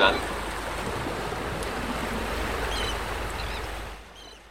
Богдан. 0.00 0.14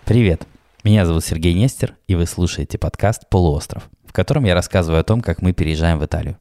Привет! 0.06 0.48
Меня 0.84 1.06
зовут 1.08 1.26
Сергей 1.26 1.54
Нестер, 1.56 1.96
и 2.08 2.14
вы 2.14 2.28
слушаете 2.28 2.78
подкаст 2.78 3.28
«Полуостров», 3.30 3.90
в 4.06 4.14
котором 4.14 4.46
я 4.46 4.54
рассказываю 4.54 5.02
о 5.02 5.04
том, 5.04 5.22
как 5.22 5.42
мы 5.42 5.54
переезжаем 5.54 5.98
в 5.98 6.06
Италию. 6.06 6.38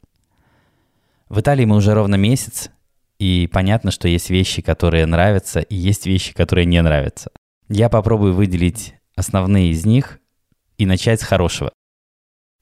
В 1.31 1.41
Италии 1.41 1.65
мы 1.65 1.77
уже 1.77 1.95
ровно 1.95 2.17
месяц, 2.17 2.71
и 3.19 3.49
понятно, 3.51 3.91
что 3.91 4.09
есть 4.09 4.29
вещи, 4.29 4.61
которые 4.61 5.07
нравятся, 5.07 5.61
и 5.61 5.75
есть 5.75 6.07
вещи, 6.07 6.35
которые 6.35 6.67
не 6.67 6.81
нравятся. 6.83 7.31
Я 7.69 7.89
попробую 7.89 8.35
выделить 8.35 8.95
основные 9.17 9.71
из 9.71 9.87
них 9.87 10.19
и 10.77 10.85
начать 10.85 11.23
с 11.23 11.25
хорошего. 11.25 11.73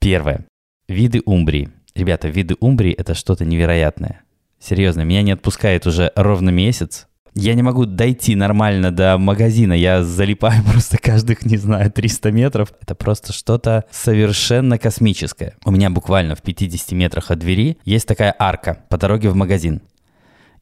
Первое. 0.01 0.47
Виды 0.87 1.23
Умбрии. 1.25 1.71
Ребята, 1.95 2.29
виды 2.29 2.57
Умбрии– 2.61 2.93
это 2.99 3.15
что-то 3.15 3.45
невероятное. 3.45 4.26
Серьезно, 4.59 5.03
меня 5.03 5.23
не 5.23 5.33
отпускает 5.33 5.87
уже 5.87 6.13
ровно 6.17 6.51
месяц. 6.51 7.07
Я 7.35 7.53
не 7.53 7.63
могу 7.63 7.85
дойти 7.85 8.35
нормально 8.35 8.91
до 8.91 9.19
магазина, 9.19 9.75
я 9.75 10.03
залипаю 10.03 10.65
просто 10.73 10.97
каждых, 10.97 11.45
не 11.45 11.59
знаю, 11.59 11.93
300 11.93 12.33
метров. 12.33 12.73
Это 12.81 12.95
просто 12.95 13.35
что-то 13.35 13.85
совершенно 13.91 14.79
космическое. 14.79 15.55
У 15.65 15.71
меня 15.71 15.91
буквально 15.91 16.35
в 16.35 16.43
50 16.43 16.93
метрах 16.93 17.31
от 17.31 17.39
двери 17.39 17.77
есть 17.85 18.09
такая 18.09 18.35
арка 18.39 18.85
по 18.89 18.97
дороге 18.97 19.29
в 19.29 19.37
магазин. 19.37 19.83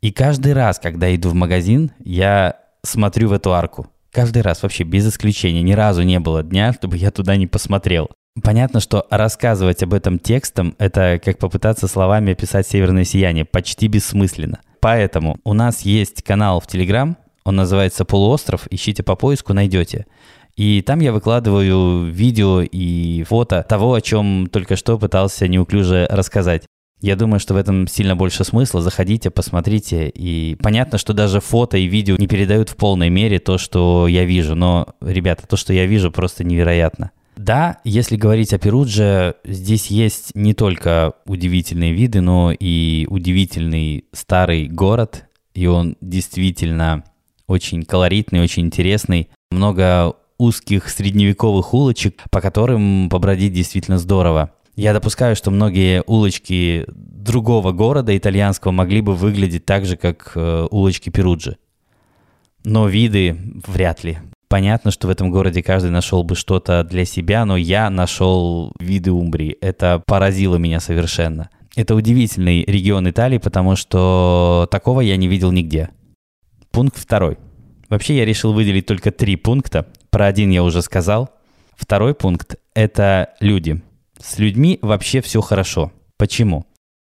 И 0.01 0.11
каждый 0.11 0.53
раз, 0.53 0.81
когда 0.81 1.15
иду 1.15 1.31
в 1.31 1.35
магазин, 1.35 1.93
я 2.01 2.57
смотрю 2.83 3.29
в 3.29 3.33
эту 3.33 3.55
арку. 3.55 3.87
Каждый 4.11 4.43
раз, 4.43 4.63
вообще 4.63 4.85
без 4.85 5.09
исключения. 5.09 5.63
Ни 5.63 5.73
разу 5.73 6.03
не 6.03 6.21
было 6.21 6.43
дня, 6.43 6.73
чтобы 6.73 6.97
я 6.97 7.11
туда 7.11 7.37
не 7.37 7.47
посмотрел. 7.47 8.11
Понятно, 8.43 8.81
что 8.81 9.07
рассказывать 9.11 9.83
об 9.83 9.95
этом 9.95 10.19
текстом– 10.19 10.75
это 10.79 11.21
как 11.25 11.39
попытаться 11.39 11.87
словами 11.87 12.33
описать 12.33 12.67
северное 12.67 13.05
сияние. 13.05 13.45
Почти 13.45 13.87
бессмысленно. 13.87 14.61
Поэтому 14.81 15.39
у 15.45 15.55
нас 15.55 15.83
есть 15.83 16.23
канал 16.23 16.61
в 16.61 16.67
Телеграм, 16.67 17.17
он 17.45 17.57
называется 17.57 18.05
«Полуостров», 18.05 18.67
ищите 18.71 19.03
по 19.03 19.17
поиску, 19.17 19.53
найдете. 19.53 20.07
И 20.57 20.83
там 20.83 21.01
я 21.01 21.13
выкладываю 21.13 22.11
видео 22.11 22.63
и 22.63 23.23
фото 23.25 23.65
того, 23.69 23.95
о 23.95 24.01
чем 24.01 24.49
только 24.51 24.77
что 24.77 24.99
пытался 24.99 25.47
неуклюже 25.47 26.07
рассказать. 26.11 26.65
Я 27.01 27.17
думаю, 27.17 27.41
что 27.41 27.55
в 27.55 27.59
этом 27.59 27.87
сильно 27.87 28.17
больше 28.17 28.45
смысла. 28.45 28.81
Заходите, 28.81 29.31
посмотрите. 29.31 30.09
И 30.09 30.57
понятно, 30.63 30.97
что 30.97 31.13
даже 31.13 31.41
фото 31.41 31.77
и 31.77 31.87
видео 31.87 32.17
не 32.17 32.27
передают 32.27 32.71
в 32.71 32.77
полной 32.77 33.11
мере 33.11 33.41
то, 33.41 33.59
что 33.59 34.09
я 34.09 34.25
вижу. 34.25 34.55
Но, 34.55 34.95
ребята, 35.03 35.47
то, 35.47 35.57
что 35.57 35.75
я 35.75 35.87
вижу, 35.87 36.11
просто 36.11 36.45
невероятно. 36.45 37.11
Да, 37.37 37.79
если 37.85 38.17
говорить 38.17 38.53
о 38.53 38.59
Перудже, 38.59 39.35
здесь 39.45 39.89
есть 39.89 40.31
не 40.35 40.55
только 40.55 41.15
удивительные 41.27 41.93
виды, 41.93 42.21
но 42.21 42.53
и 42.53 43.07
удивительный 43.11 44.05
старый 44.13 44.69
город. 44.69 45.27
И 45.55 45.67
он 45.67 45.97
действительно 46.01 47.05
очень 47.47 47.85
колоритный, 47.85 48.41
очень 48.41 48.65
интересный. 48.65 49.29
Много 49.51 50.15
узких 50.39 50.89
средневековых 50.89 51.75
улочек, 51.75 52.23
по 52.31 52.41
которым 52.41 53.09
побродить 53.09 53.53
действительно 53.53 53.99
здорово. 53.99 54.53
Я 54.77 54.93
допускаю, 54.93 55.37
что 55.37 55.51
многие 55.51 56.03
улочки 56.07 56.85
другого 56.89 57.73
города 57.73 58.17
итальянского 58.17 58.73
могли 58.73 59.01
бы 59.01 59.15
выглядеть 59.15 59.65
так 59.65 59.87
же, 59.87 59.97
как 59.97 60.33
э, 60.35 60.67
улочки 60.71 61.11
Перуджи. 61.11 61.57
Но 62.65 62.89
виды 62.89 63.37
вряд 63.67 64.03
ли. 64.03 64.19
Понятно, 64.55 64.93
что 64.93 65.09
в 65.09 65.11
этом 65.11 65.33
городе 65.33 65.65
каждый 65.65 65.91
нашел 65.91 66.23
бы 66.23 66.37
что-то 66.37 66.85
для 66.85 67.05
себя, 67.05 67.45
но 67.45 67.57
я 67.57 67.91
нашел 67.91 68.73
виды 68.79 69.11
Умбрии. 69.11 69.59
Это 69.61 70.01
поразило 70.07 70.55
меня 70.59 70.79
совершенно. 70.79 71.51
Это 71.75 71.97
удивительный 71.97 72.63
регион 72.63 73.11
Италии, 73.11 73.39
потому 73.39 73.75
что 73.75 74.69
такого 74.71 75.01
я 75.01 75.17
не 75.17 75.27
видел 75.27 75.51
нигде. 75.51 75.89
Пункт 76.71 76.97
второй. 76.97 77.37
Вообще 77.89 78.17
я 78.17 78.25
решил 78.25 78.53
выделить 78.53 78.87
только 78.87 79.11
три 79.11 79.35
пункта. 79.35 79.89
Про 80.11 80.27
один 80.27 80.51
я 80.51 80.63
уже 80.63 80.83
сказал. 80.83 81.31
Второй 81.77 82.15
пункт– 82.15 82.55
это 82.75 83.31
люди– 83.41 83.83
с 84.21 84.39
людьми 84.39 84.79
вообще 84.83 85.21
все 85.21 85.41
хорошо. 85.41 85.91
Почему? 86.17 86.65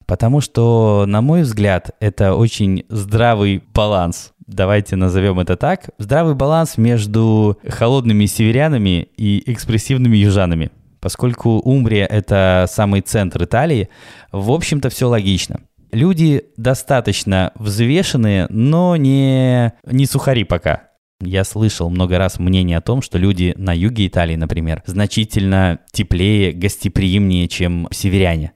Потому 0.06 0.40
что, 0.40 1.04
на 1.06 1.20
мой 1.20 1.42
взгляд, 1.42 1.90
это 2.00 2.34
очень 2.34 2.84
здравый 2.88 3.62
баланс. 3.74 4.32
Давайте 4.46 4.96
назовем 4.96 5.40
это 5.40 5.56
так. 5.56 5.90
Здравый 5.98 6.34
баланс 6.34 6.76
между 6.76 7.58
холодными 7.66 8.26
северянами 8.26 9.08
и 9.16 9.42
экспрессивными 9.50 10.16
южанами. 10.18 10.70
Поскольку 11.00 11.60
Умбрия— 11.60 12.06
это 12.10 12.66
самый 12.68 13.00
центр 13.00 13.44
Италии, 13.44 13.88
в 14.32 14.50
общем-то 14.50 14.90
все 14.90 15.08
логично. 15.08 15.60
Люди 15.92 16.44
достаточно 16.56 17.52
взвешенные, 17.54 18.46
но 18.50 18.96
не, 18.96 19.72
не 19.86 20.06
сухари 20.06 20.44
пока. 20.44 20.88
Я 21.20 21.44
слышал 21.44 21.88
много 21.88 22.18
раз 22.18 22.38
мнение 22.38 22.78
о 22.78 22.82
том, 22.82 23.00
что 23.00 23.16
люди 23.16 23.54
на 23.56 23.74
юге 23.74 24.06
Италии, 24.08 24.36
например, 24.36 24.82
значительно 24.86 25.78
теплее, 25.90 26.52
гостеприимнее, 26.52 27.48
чем 27.48 27.88
северяне. 27.92 28.52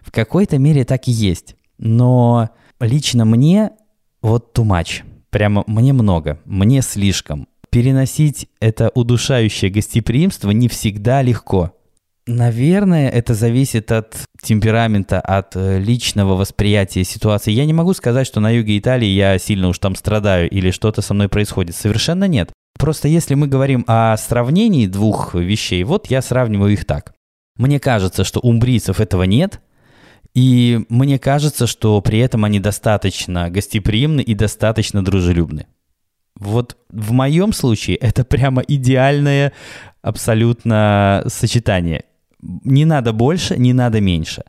В 0.00 0.12
какой-то 0.12 0.58
мере 0.58 0.84
так 0.84 1.08
и 1.08 1.12
есть. 1.12 1.56
Но 1.78 2.50
лично 2.80 3.24
мне 3.24 3.72
вот 4.22 4.56
too 4.56 4.64
much. 4.64 5.02
Прямо 5.30 5.64
мне 5.66 5.92
много, 5.92 6.40
мне 6.44 6.82
слишком. 6.82 7.48
Переносить 7.70 8.48
это 8.60 8.90
удушающее 8.94 9.70
гостеприимство 9.70 10.50
не 10.50 10.68
всегда 10.68 11.22
легко. 11.22 11.72
Наверное, 12.28 13.08
это 13.08 13.34
зависит 13.34 13.92
от 13.92 14.16
темперамента, 14.42 15.20
от 15.20 15.54
э, 15.54 15.78
личного 15.78 16.34
восприятия 16.34 17.04
ситуации. 17.04 17.52
Я 17.52 17.66
не 17.66 17.72
могу 17.72 17.94
сказать, 17.94 18.26
что 18.26 18.40
на 18.40 18.50
юге 18.50 18.78
Италии 18.78 19.06
я 19.06 19.38
сильно 19.38 19.68
уж 19.68 19.78
там 19.78 19.94
страдаю 19.94 20.50
или 20.50 20.72
что-то 20.72 21.02
со 21.02 21.14
мной 21.14 21.28
происходит. 21.28 21.76
Совершенно 21.76 22.24
нет. 22.24 22.50
Просто 22.78 23.06
если 23.06 23.34
мы 23.34 23.46
говорим 23.46 23.84
о 23.86 24.16
сравнении 24.16 24.86
двух 24.86 25.34
вещей, 25.34 25.84
вот 25.84 26.08
я 26.08 26.20
сравниваю 26.20 26.72
их 26.72 26.84
так. 26.84 27.14
Мне 27.58 27.78
кажется, 27.78 28.24
что 28.24 28.40
у 28.40 28.48
умбрийцев 28.48 29.00
этого 29.00 29.22
нет, 29.22 29.60
и 30.36 30.84
мне 30.90 31.18
кажется, 31.18 31.66
что 31.66 31.98
при 32.02 32.18
этом 32.18 32.44
они 32.44 32.60
достаточно 32.60 33.48
гостеприимны 33.48 34.20
и 34.20 34.34
достаточно 34.34 35.02
дружелюбны. 35.02 35.66
Вот 36.38 36.76
в 36.90 37.12
моем 37.12 37.54
случае 37.54 37.96
это 37.96 38.22
прямо 38.22 38.60
идеальное 38.60 39.54
абсолютно 40.02 41.24
сочетание. 41.28 42.04
Не 42.42 42.84
надо 42.84 43.14
больше, 43.14 43.56
не 43.56 43.72
надо 43.72 44.02
меньше. 44.02 44.44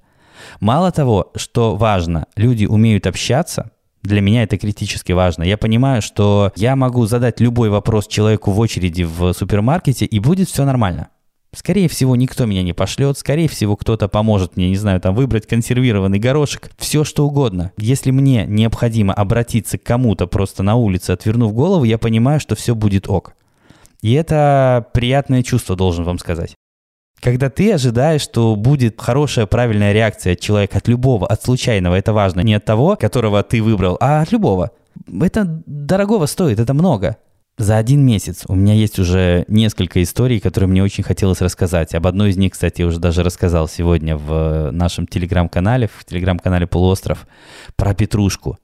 Мало 0.59 0.91
того, 0.91 1.31
что 1.37 1.77
важно, 1.77 2.25
люди 2.35 2.65
умеют 2.65 3.07
общаться, 3.07 3.71
для 4.03 4.19
меня 4.19 4.43
это 4.43 4.57
критически 4.57 5.13
важно. 5.13 5.43
Я 5.43 5.57
понимаю, 5.57 6.01
что 6.01 6.51
я 6.57 6.75
могу 6.75 7.05
задать 7.05 7.39
любой 7.39 7.69
вопрос 7.69 8.07
человеку 8.07 8.51
в 8.51 8.59
очереди 8.59 9.03
в 9.03 9.31
супермаркете, 9.31 10.05
и 10.05 10.19
будет 10.19 10.49
все 10.49 10.65
нормально. 10.65 11.07
Скорее 11.57 11.89
всего, 11.89 12.15
никто 12.15 12.45
меня 12.45 12.61
не 12.61 12.73
пошлет, 12.73 13.17
скорее 13.17 13.49
всего, 13.49 13.75
кто-то 13.75 14.07
поможет 14.07 14.57
мне, 14.57 14.69
не 14.69 14.75
знаю, 14.75 15.01
там 15.01 15.15
выбрать 15.15 15.47
консервированный 15.47 16.19
горошек, 16.19 16.69
все 16.77 17.03
что 17.03 17.25
угодно. 17.25 17.71
Если 17.79 18.11
мне 18.11 18.45
необходимо 18.47 19.11
обратиться 19.11 19.79
к 19.79 19.83
кому-то 19.83 20.27
просто 20.27 20.61
на 20.61 20.75
улице, 20.75 21.11
отвернув 21.11 21.53
голову, 21.53 21.83
я 21.83 21.97
понимаю, 21.97 22.39
что 22.39 22.55
все 22.55 22.75
будет 22.75 23.09
ок. 23.09 23.33
И 24.03 24.13
это 24.13 24.85
приятное 24.93 25.41
чувство, 25.41 25.75
должен 25.75 26.03
вам 26.03 26.19
сказать. 26.19 26.53
Когда 27.19 27.49
ты 27.49 27.73
ожидаешь, 27.73 28.21
что 28.21 28.55
будет 28.55 29.01
хорошая, 29.01 29.47
правильная 29.47 29.93
реакция 29.93 30.33
от 30.33 30.39
человека, 30.39 30.77
от 30.77 30.87
любого, 30.87 31.25
от 31.25 31.41
случайного, 31.41 31.95
это 31.95 32.13
важно, 32.13 32.41
не 32.41 32.53
от 32.53 32.65
того, 32.65 32.95
которого 32.95 33.41
ты 33.41 33.63
выбрал, 33.63 33.97
а 33.99 34.21
от 34.21 34.31
любого. 34.31 34.69
Это 35.11 35.63
дорогого 35.65 36.27
стоит, 36.27 36.59
это 36.59 36.75
много. 36.75 37.17
За 37.57 37.77
один 37.77 38.05
месяц 38.05 38.43
у 38.47 38.53
меня 38.53 38.75
есть 38.75 38.99
уже 38.99 39.43
несколько 39.47 40.03
историй, 40.03 40.39
которые 40.39 40.69
мне 40.69 40.83
очень 40.83 41.03
хотелось 41.03 41.41
рассказать. 41.41 41.95
Об 41.95 42.05
одной 42.05 42.29
из 42.29 42.37
них, 42.37 42.53
кстати, 42.53 42.81
я 42.81 42.87
уже 42.87 42.99
даже 42.99 43.23
рассказал 43.23 43.67
сегодня 43.67 44.15
в 44.15 44.69
нашем 44.71 45.07
телеграм-канале, 45.07 45.89
в 45.91 46.05
телеграм-канале 46.05 46.67
«Полуостров», 46.67 47.25
про 47.75 47.95
Петрушку. 47.95 48.59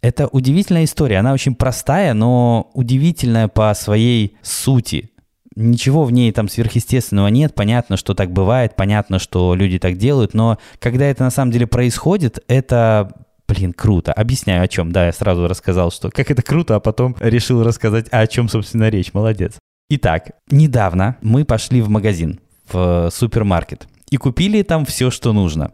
Это 0.00 0.28
удивительная 0.28 0.84
история. 0.84 1.18
Она 1.18 1.34
очень 1.34 1.54
простая, 1.54 2.14
но 2.14 2.70
удивительная 2.72 3.48
по 3.48 3.74
своей 3.74 4.34
сути. 4.40 5.10
Ничего 5.54 6.04
в 6.04 6.12
ней 6.12 6.32
там 6.32 6.48
сверхъестественного 6.48 7.28
нет. 7.28 7.54
Понятно, 7.54 7.98
что 7.98 8.14
так 8.14 8.32
бывает, 8.32 8.76
понятно, 8.76 9.18
что 9.18 9.54
люди 9.54 9.78
так 9.78 9.98
делают, 9.98 10.32
но 10.32 10.56
когда 10.78 11.04
это 11.04 11.24
на 11.24 11.30
самом 11.30 11.52
деле 11.52 11.66
происходит, 11.66 12.42
это 12.48 13.12
Блин, 13.50 13.72
круто. 13.72 14.12
Объясняю, 14.12 14.62
о 14.62 14.68
чем. 14.68 14.92
Да, 14.92 15.06
я 15.06 15.12
сразу 15.12 15.48
рассказал, 15.48 15.90
что 15.90 16.08
как 16.10 16.30
это 16.30 16.40
круто, 16.40 16.76
а 16.76 16.80
потом 16.80 17.16
решил 17.18 17.64
рассказать, 17.64 18.06
о 18.10 18.24
чем, 18.28 18.48
собственно, 18.48 18.88
речь. 18.90 19.12
Молодец. 19.12 19.58
Итак, 19.88 20.30
недавно 20.52 21.16
мы 21.20 21.44
пошли 21.44 21.82
в 21.82 21.88
магазин, 21.88 22.38
в 22.70 23.10
супермаркет, 23.10 23.88
и 24.08 24.18
купили 24.18 24.62
там 24.62 24.84
все, 24.84 25.10
что 25.10 25.32
нужно. 25.32 25.72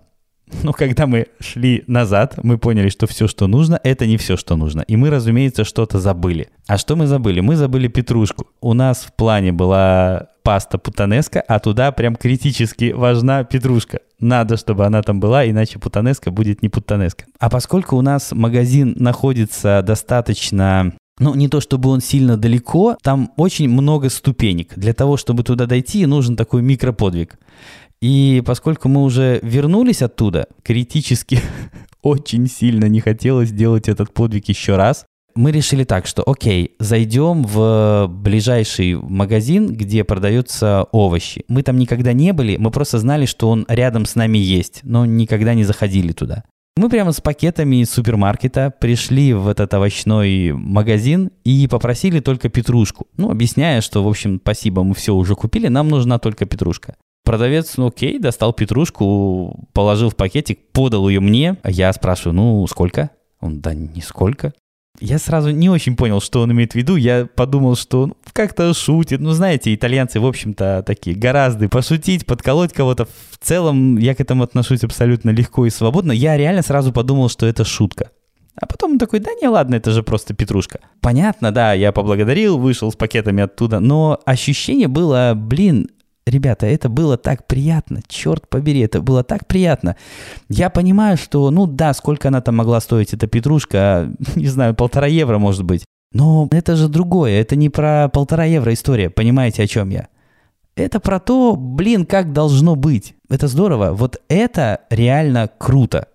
Но 0.62 0.72
когда 0.72 1.06
мы 1.06 1.26
шли 1.40 1.82
назад, 1.86 2.38
мы 2.42 2.58
поняли, 2.58 2.88
что 2.88 3.06
все, 3.06 3.26
что 3.26 3.46
нужно, 3.46 3.80
это 3.82 4.06
не 4.06 4.16
все, 4.16 4.36
что 4.36 4.56
нужно. 4.56 4.82
И 4.82 4.96
мы, 4.96 5.10
разумеется, 5.10 5.64
что-то 5.64 5.98
забыли. 5.98 6.48
А 6.68 6.78
что 6.78 6.94
мы 6.96 7.06
забыли? 7.06 7.40
Мы 7.40 7.56
забыли 7.56 7.88
петрушку. 7.88 8.46
У 8.60 8.72
нас 8.72 8.98
в 8.98 9.12
плане 9.12 9.52
была 9.52 10.28
паста 10.42 10.78
путанеска, 10.78 11.40
а 11.40 11.58
туда 11.58 11.90
прям 11.90 12.14
критически 12.14 12.92
важна 12.92 13.42
петрушка. 13.42 13.98
Надо, 14.20 14.56
чтобы 14.56 14.86
она 14.86 15.02
там 15.02 15.18
была, 15.18 15.48
иначе 15.48 15.80
путанеска 15.80 16.30
будет 16.30 16.62
не 16.62 16.68
путанеска. 16.68 17.24
А 17.40 17.50
поскольку 17.50 17.96
у 17.96 18.02
нас 18.02 18.30
магазин 18.30 18.94
находится 18.96 19.82
достаточно 19.84 20.92
ну, 21.18 21.34
не 21.34 21.48
то 21.48 21.60
чтобы 21.60 21.88
он 21.88 22.00
сильно 22.00 22.36
далеко, 22.36 22.96
там 23.02 23.32
очень 23.36 23.70
много 23.70 24.10
ступенек. 24.10 24.74
Для 24.76 24.92
того, 24.92 25.16
чтобы 25.16 25.44
туда 25.44 25.66
дойти, 25.66 26.04
нужен 26.04 26.36
такой 26.36 26.60
микроподвиг. 26.60 27.38
И 28.00 28.42
поскольку 28.44 28.88
мы 28.88 29.02
уже 29.02 29.40
вернулись 29.42 30.02
оттуда, 30.02 30.46
критически 30.62 31.40
очень 32.02 32.46
сильно 32.46 32.86
не 32.86 33.00
хотелось 33.00 33.50
делать 33.50 33.88
этот 33.88 34.12
подвиг 34.12 34.48
еще 34.48 34.76
раз, 34.76 35.04
мы 35.36 35.52
решили 35.52 35.84
так, 35.84 36.06
что 36.06 36.22
окей, 36.26 36.72
зайдем 36.78 37.42
в 37.42 38.06
ближайший 38.08 38.96
магазин, 38.96 39.68
где 39.68 40.02
продаются 40.02 40.86
овощи. 40.92 41.44
Мы 41.48 41.62
там 41.62 41.78
никогда 41.78 42.14
не 42.14 42.32
были, 42.32 42.56
мы 42.56 42.70
просто 42.70 42.98
знали, 42.98 43.26
что 43.26 43.50
он 43.50 43.66
рядом 43.68 44.06
с 44.06 44.14
нами 44.14 44.38
есть, 44.38 44.80
но 44.82 45.04
никогда 45.04 45.54
не 45.54 45.64
заходили 45.64 46.12
туда. 46.12 46.44
Мы 46.78 46.90
прямо 46.90 47.12
с 47.12 47.22
пакетами 47.22 47.76
из 47.76 47.90
супермаркета 47.90 48.70
пришли 48.78 49.32
в 49.32 49.48
этот 49.48 49.72
овощной 49.72 50.52
магазин 50.52 51.30
и 51.44 51.66
попросили 51.68 52.20
только 52.20 52.50
петрушку. 52.50 53.06
Ну, 53.16 53.30
объясняя, 53.30 53.80
что, 53.80 54.04
в 54.04 54.08
общем, 54.08 54.38
спасибо, 54.42 54.84
мы 54.84 54.94
все 54.94 55.14
уже 55.14 55.34
купили, 55.34 55.68
нам 55.68 55.88
нужна 55.88 56.18
только 56.18 56.44
петрушка. 56.44 56.96
Продавец, 57.26 57.76
ну 57.76 57.88
окей, 57.88 58.20
достал 58.20 58.52
петрушку, 58.52 59.68
положил 59.72 60.10
в 60.10 60.14
пакетик, 60.14 60.60
подал 60.70 61.08
ее 61.08 61.18
мне. 61.18 61.56
Я 61.64 61.92
спрашиваю, 61.92 62.36
ну 62.36 62.64
сколько? 62.68 63.10
Он, 63.40 63.60
да 63.60 63.74
нисколько. 63.74 64.52
Я 65.00 65.18
сразу 65.18 65.50
не 65.50 65.68
очень 65.68 65.96
понял, 65.96 66.20
что 66.20 66.40
он 66.40 66.52
имеет 66.52 66.72
в 66.72 66.74
виду. 66.76 66.94
Я 66.94 67.26
подумал, 67.26 67.74
что 67.74 68.02
он 68.02 68.14
как-то 68.32 68.72
шутит. 68.74 69.18
Ну, 69.18 69.32
знаете, 69.32 69.74
итальянцы, 69.74 70.20
в 70.20 70.24
общем-то, 70.24 70.84
такие 70.86 71.16
гораздо 71.16 71.68
пошутить, 71.68 72.26
подколоть 72.26 72.72
кого-то. 72.72 73.06
В 73.06 73.38
целом, 73.40 73.98
я 73.98 74.14
к 74.14 74.20
этому 74.20 74.44
отношусь 74.44 74.84
абсолютно 74.84 75.30
легко 75.30 75.66
и 75.66 75.70
свободно. 75.70 76.12
Я 76.12 76.36
реально 76.36 76.62
сразу 76.62 76.92
подумал, 76.92 77.28
что 77.28 77.44
это 77.44 77.64
шутка. 77.64 78.12
А 78.54 78.66
потом 78.66 78.92
он 78.92 78.98
такой, 79.00 79.18
да 79.18 79.32
не, 79.42 79.48
ладно, 79.48 79.74
это 79.74 79.90
же 79.90 80.04
просто 80.04 80.32
петрушка. 80.32 80.78
Понятно, 81.00 81.50
да, 81.50 81.72
я 81.74 81.90
поблагодарил, 81.90 82.56
вышел 82.56 82.90
с 82.92 82.96
пакетами 82.96 83.42
оттуда, 83.42 83.80
но 83.80 84.20
ощущение 84.24 84.88
было, 84.88 85.32
блин, 85.36 85.88
Ребята, 86.26 86.66
это 86.66 86.88
было 86.88 87.16
так 87.16 87.46
приятно, 87.46 88.00
черт 88.08 88.48
побери, 88.48 88.80
это 88.80 89.00
было 89.00 89.22
так 89.22 89.46
приятно. 89.46 89.94
Я 90.48 90.70
понимаю, 90.70 91.16
что, 91.16 91.48
ну 91.52 91.68
да, 91.68 91.94
сколько 91.94 92.28
она 92.28 92.40
там 92.40 92.56
могла 92.56 92.80
стоить, 92.80 93.14
эта 93.14 93.28
петрушка, 93.28 94.12
не 94.34 94.48
знаю, 94.48 94.74
полтора 94.74 95.06
евро, 95.06 95.38
может 95.38 95.62
быть. 95.62 95.84
Но 96.12 96.48
это 96.50 96.74
же 96.74 96.88
другое, 96.88 97.40
это 97.40 97.54
не 97.54 97.68
про 97.68 98.08
полтора 98.08 98.44
евро 98.44 98.74
история, 98.74 99.08
понимаете, 99.08 99.62
о 99.62 99.66
чем 99.68 99.90
я? 99.90 100.08
Это 100.74 100.98
про 100.98 101.20
то, 101.20 101.54
блин, 101.54 102.04
как 102.04 102.32
должно 102.32 102.74
быть. 102.74 103.14
Это 103.30 103.46
здорово, 103.46 103.92
вот 103.92 104.20
это 104.28 104.80
реально 104.90 105.48
круто. 105.58 106.08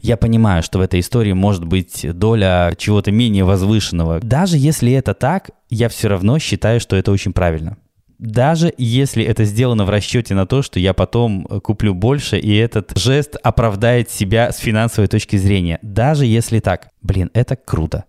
Я 0.00 0.16
понимаю, 0.16 0.62
что 0.62 0.78
в 0.78 0.82
этой 0.82 1.00
истории 1.00 1.32
может 1.32 1.64
быть 1.64 2.06
доля 2.16 2.72
чего-то 2.78 3.10
менее 3.10 3.42
возвышенного. 3.42 4.20
Даже 4.20 4.56
если 4.56 4.92
это 4.92 5.14
так, 5.14 5.50
я 5.68 5.88
все 5.88 6.06
равно 6.06 6.38
считаю, 6.38 6.78
что 6.78 6.94
это 6.94 7.10
очень 7.10 7.32
правильно 7.32 7.76
даже 8.18 8.72
если 8.76 9.24
это 9.24 9.44
сделано 9.44 9.84
в 9.84 9.90
расчете 9.90 10.34
на 10.34 10.46
то, 10.46 10.62
что 10.62 10.80
я 10.80 10.92
потом 10.92 11.46
э, 11.48 11.60
куплю 11.60 11.94
больше, 11.94 12.38
и 12.38 12.54
этот 12.56 12.98
жест 12.98 13.36
оправдает 13.42 14.10
себя 14.10 14.52
с 14.52 14.58
финансовой 14.58 15.08
точки 15.08 15.36
зрения. 15.36 15.78
Даже 15.82 16.26
если 16.26 16.58
так. 16.58 16.90
Блин, 17.00 17.30
это 17.32 17.56
круто. 17.56 18.04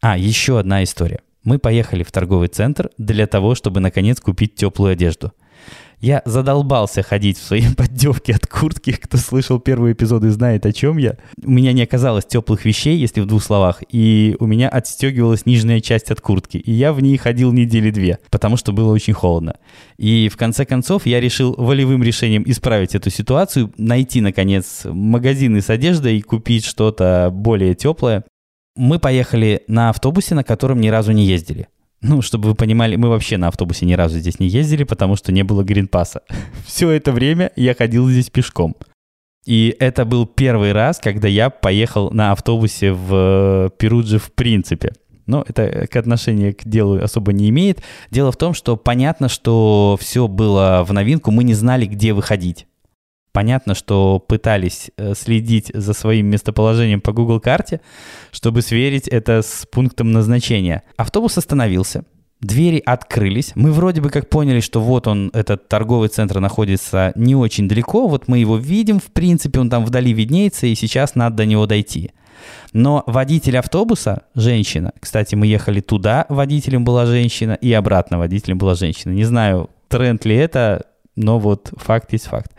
А, 0.00 0.18
еще 0.18 0.58
одна 0.58 0.82
история. 0.82 1.20
Мы 1.44 1.58
поехали 1.58 2.02
в 2.02 2.12
торговый 2.12 2.48
центр 2.48 2.90
для 2.98 3.26
того, 3.26 3.54
чтобы 3.54 3.80
наконец 3.80 4.20
купить 4.20 4.56
теплую 4.56 4.92
одежду. 4.92 5.32
Я 6.00 6.22
задолбался 6.24 7.02
ходить 7.02 7.38
в 7.38 7.42
своей 7.42 7.74
поддевке 7.76 8.34
от 8.34 8.46
куртки. 8.46 8.92
Кто 8.92 9.18
слышал 9.18 9.60
первые 9.60 9.92
эпизоды, 9.92 10.30
знает, 10.30 10.64
о 10.64 10.72
чем 10.72 10.96
я. 10.96 11.16
У 11.42 11.50
меня 11.50 11.72
не 11.72 11.82
оказалось 11.82 12.24
теплых 12.24 12.64
вещей, 12.64 12.96
если 12.96 13.20
в 13.20 13.26
двух 13.26 13.42
словах, 13.42 13.82
и 13.90 14.34
у 14.40 14.46
меня 14.46 14.68
отстегивалась 14.70 15.44
нижняя 15.44 15.80
часть 15.80 16.10
от 16.10 16.20
куртки. 16.20 16.56
И 16.56 16.72
я 16.72 16.94
в 16.94 17.02
ней 17.02 17.16
ходил 17.18 17.52
недели 17.52 17.90
две, 17.90 18.18
потому 18.30 18.56
что 18.56 18.72
было 18.72 18.92
очень 18.92 19.12
холодно. 19.12 19.56
И 19.98 20.30
в 20.32 20.36
конце 20.38 20.64
концов 20.64 21.04
я 21.04 21.20
решил 21.20 21.54
волевым 21.56 22.02
решением 22.02 22.44
исправить 22.46 22.94
эту 22.94 23.10
ситуацию, 23.10 23.72
найти, 23.76 24.22
наконец, 24.22 24.82
магазины 24.84 25.60
с 25.60 25.68
одеждой 25.68 26.16
и 26.16 26.22
купить 26.22 26.64
что-то 26.64 27.28
более 27.30 27.74
теплое. 27.74 28.24
Мы 28.74 28.98
поехали 28.98 29.64
на 29.68 29.90
автобусе, 29.90 30.34
на 30.34 30.44
котором 30.44 30.80
ни 30.80 30.88
разу 30.88 31.12
не 31.12 31.26
ездили. 31.26 31.68
Ну, 32.02 32.22
чтобы 32.22 32.48
вы 32.48 32.54
понимали, 32.54 32.96
мы 32.96 33.08
вообще 33.08 33.36
на 33.36 33.48
автобусе 33.48 33.84
ни 33.84 33.92
разу 33.92 34.18
здесь 34.18 34.40
не 34.40 34.48
ездили, 34.48 34.84
потому 34.84 35.16
что 35.16 35.32
не 35.32 35.42
было 35.42 35.62
гринпаса. 35.62 36.22
Все 36.66 36.90
это 36.90 37.12
время 37.12 37.52
я 37.56 37.74
ходил 37.74 38.08
здесь 38.08 38.30
пешком. 38.30 38.74
И 39.46 39.74
это 39.78 40.04
был 40.04 40.26
первый 40.26 40.72
раз, 40.72 40.98
когда 40.98 41.28
я 41.28 41.50
поехал 41.50 42.10
на 42.10 42.32
автобусе 42.32 42.92
в 42.92 43.70
Перудже 43.78 44.18
в 44.18 44.32
принципе. 44.32 44.92
Но 45.26 45.44
это 45.46 45.86
к 45.86 45.96
отношению 45.96 46.54
к 46.56 46.64
делу 46.64 46.98
особо 47.02 47.32
не 47.32 47.48
имеет. 47.50 47.82
Дело 48.10 48.32
в 48.32 48.36
том, 48.36 48.54
что 48.54 48.76
понятно, 48.76 49.28
что 49.28 49.96
все 50.00 50.26
было 50.26 50.84
в 50.86 50.92
новинку, 50.92 51.30
мы 51.30 51.44
не 51.44 51.54
знали, 51.54 51.86
где 51.86 52.12
выходить. 52.12 52.66
Понятно, 53.32 53.74
что 53.74 54.18
пытались 54.18 54.90
э, 54.96 55.14
следить 55.14 55.70
за 55.72 55.92
своим 55.92 56.26
местоположением 56.26 57.00
по 57.00 57.12
Google 57.12 57.40
карте, 57.40 57.80
чтобы 58.32 58.62
сверить 58.62 59.06
это 59.06 59.42
с 59.42 59.66
пунктом 59.70 60.10
назначения. 60.10 60.82
Автобус 60.96 61.38
остановился, 61.38 62.04
двери 62.40 62.82
открылись. 62.84 63.52
Мы 63.54 63.70
вроде 63.70 64.00
бы 64.00 64.10
как 64.10 64.28
поняли, 64.28 64.60
что 64.60 64.80
вот 64.80 65.06
он, 65.06 65.30
этот 65.32 65.68
торговый 65.68 66.08
центр 66.08 66.40
находится 66.40 67.12
не 67.14 67.36
очень 67.36 67.68
далеко. 67.68 68.08
Вот 68.08 68.26
мы 68.26 68.38
его 68.38 68.56
видим, 68.56 68.98
в 68.98 69.12
принципе, 69.12 69.60
он 69.60 69.70
там 69.70 69.84
вдали 69.84 70.12
виднеется, 70.12 70.66
и 70.66 70.74
сейчас 70.74 71.14
надо 71.14 71.36
до 71.36 71.46
него 71.46 71.66
дойти. 71.66 72.10
Но 72.72 73.04
водитель 73.06 73.58
автобуса, 73.58 74.22
женщина, 74.34 74.92
кстати, 74.98 75.34
мы 75.34 75.46
ехали 75.46 75.80
туда, 75.80 76.26
водителем 76.28 76.84
была 76.84 77.06
женщина, 77.06 77.52
и 77.52 77.72
обратно 77.72 78.18
водителем 78.18 78.58
была 78.58 78.74
женщина. 78.74 79.12
Не 79.12 79.24
знаю, 79.24 79.70
тренд 79.88 80.24
ли 80.24 80.34
это, 80.36 80.86
но 81.16 81.38
вот 81.38 81.72
факт 81.76 82.12
есть 82.12 82.26
факт. 82.26 82.52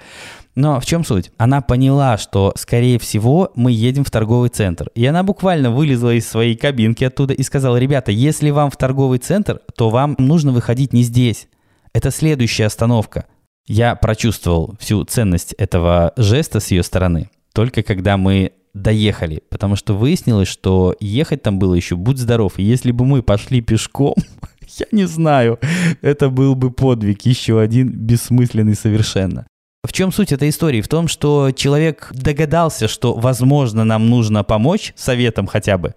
Но 0.55 0.79
в 0.79 0.85
чем 0.85 1.05
суть? 1.05 1.31
Она 1.37 1.61
поняла, 1.61 2.17
что, 2.17 2.53
скорее 2.57 2.99
всего, 2.99 3.51
мы 3.55 3.71
едем 3.71 4.03
в 4.03 4.11
торговый 4.11 4.49
центр. 4.49 4.89
И 4.95 5.05
она 5.05 5.23
буквально 5.23 5.71
вылезла 5.71 6.13
из 6.13 6.27
своей 6.27 6.55
кабинки 6.55 7.03
оттуда 7.03 7.33
и 7.33 7.43
сказала, 7.43 7.77
ребята, 7.77 8.11
если 8.11 8.49
вам 8.49 8.69
в 8.69 8.77
торговый 8.77 9.19
центр, 9.19 9.61
то 9.75 9.89
вам 9.89 10.15
нужно 10.17 10.51
выходить 10.51 10.93
не 10.93 11.03
здесь. 11.03 11.47
Это 11.93 12.11
следующая 12.11 12.65
остановка. 12.65 13.25
Я 13.67 13.95
прочувствовал 13.95 14.75
всю 14.79 15.03
ценность 15.05 15.53
этого 15.53 16.13
жеста 16.17 16.59
с 16.59 16.71
ее 16.71 16.83
стороны, 16.83 17.29
только 17.53 17.83
когда 17.83 18.17
мы 18.17 18.53
доехали, 18.73 19.43
потому 19.49 19.75
что 19.75 19.93
выяснилось, 19.93 20.47
что 20.47 20.95
ехать 20.99 21.43
там 21.43 21.59
было 21.59 21.73
еще 21.73 21.95
будь 21.95 22.17
здоров. 22.17 22.53
Если 22.57 22.91
бы 22.91 23.05
мы 23.05 23.21
пошли 23.21 23.61
пешком, 23.61 24.15
я 24.79 24.87
не 24.91 25.05
знаю, 25.05 25.59
это 26.01 26.29
был 26.29 26.55
бы 26.55 26.71
подвиг, 26.71 27.21
еще 27.23 27.59
один 27.59 27.89
бессмысленный 27.89 28.75
совершенно. 28.75 29.45
В 29.83 29.93
чем 29.93 30.11
суть 30.11 30.31
этой 30.31 30.49
истории? 30.49 30.81
В 30.81 30.87
том, 30.87 31.07
что 31.07 31.51
человек 31.51 32.11
догадался, 32.13 32.87
что, 32.87 33.15
возможно, 33.15 33.83
нам 33.83 34.09
нужно 34.09 34.43
помочь, 34.43 34.93
советом 34.95 35.47
хотя 35.47 35.79
бы. 35.79 35.95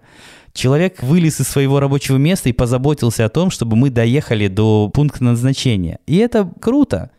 Человек 0.53 1.03
вылез 1.03 1.39
из 1.39 1.47
своего 1.47 1.79
рабочего 1.79 2.17
места 2.17 2.49
и 2.49 2.53
позаботился 2.53 3.25
о 3.25 3.29
том, 3.29 3.51
чтобы 3.51 3.75
мы 3.75 3.91
доехали 3.91 4.47
до 4.47 4.89
пункта 4.89 5.23
назначения. 5.23 5.99
И 6.07 6.17
это 6.17 6.51
круто. 6.59 7.11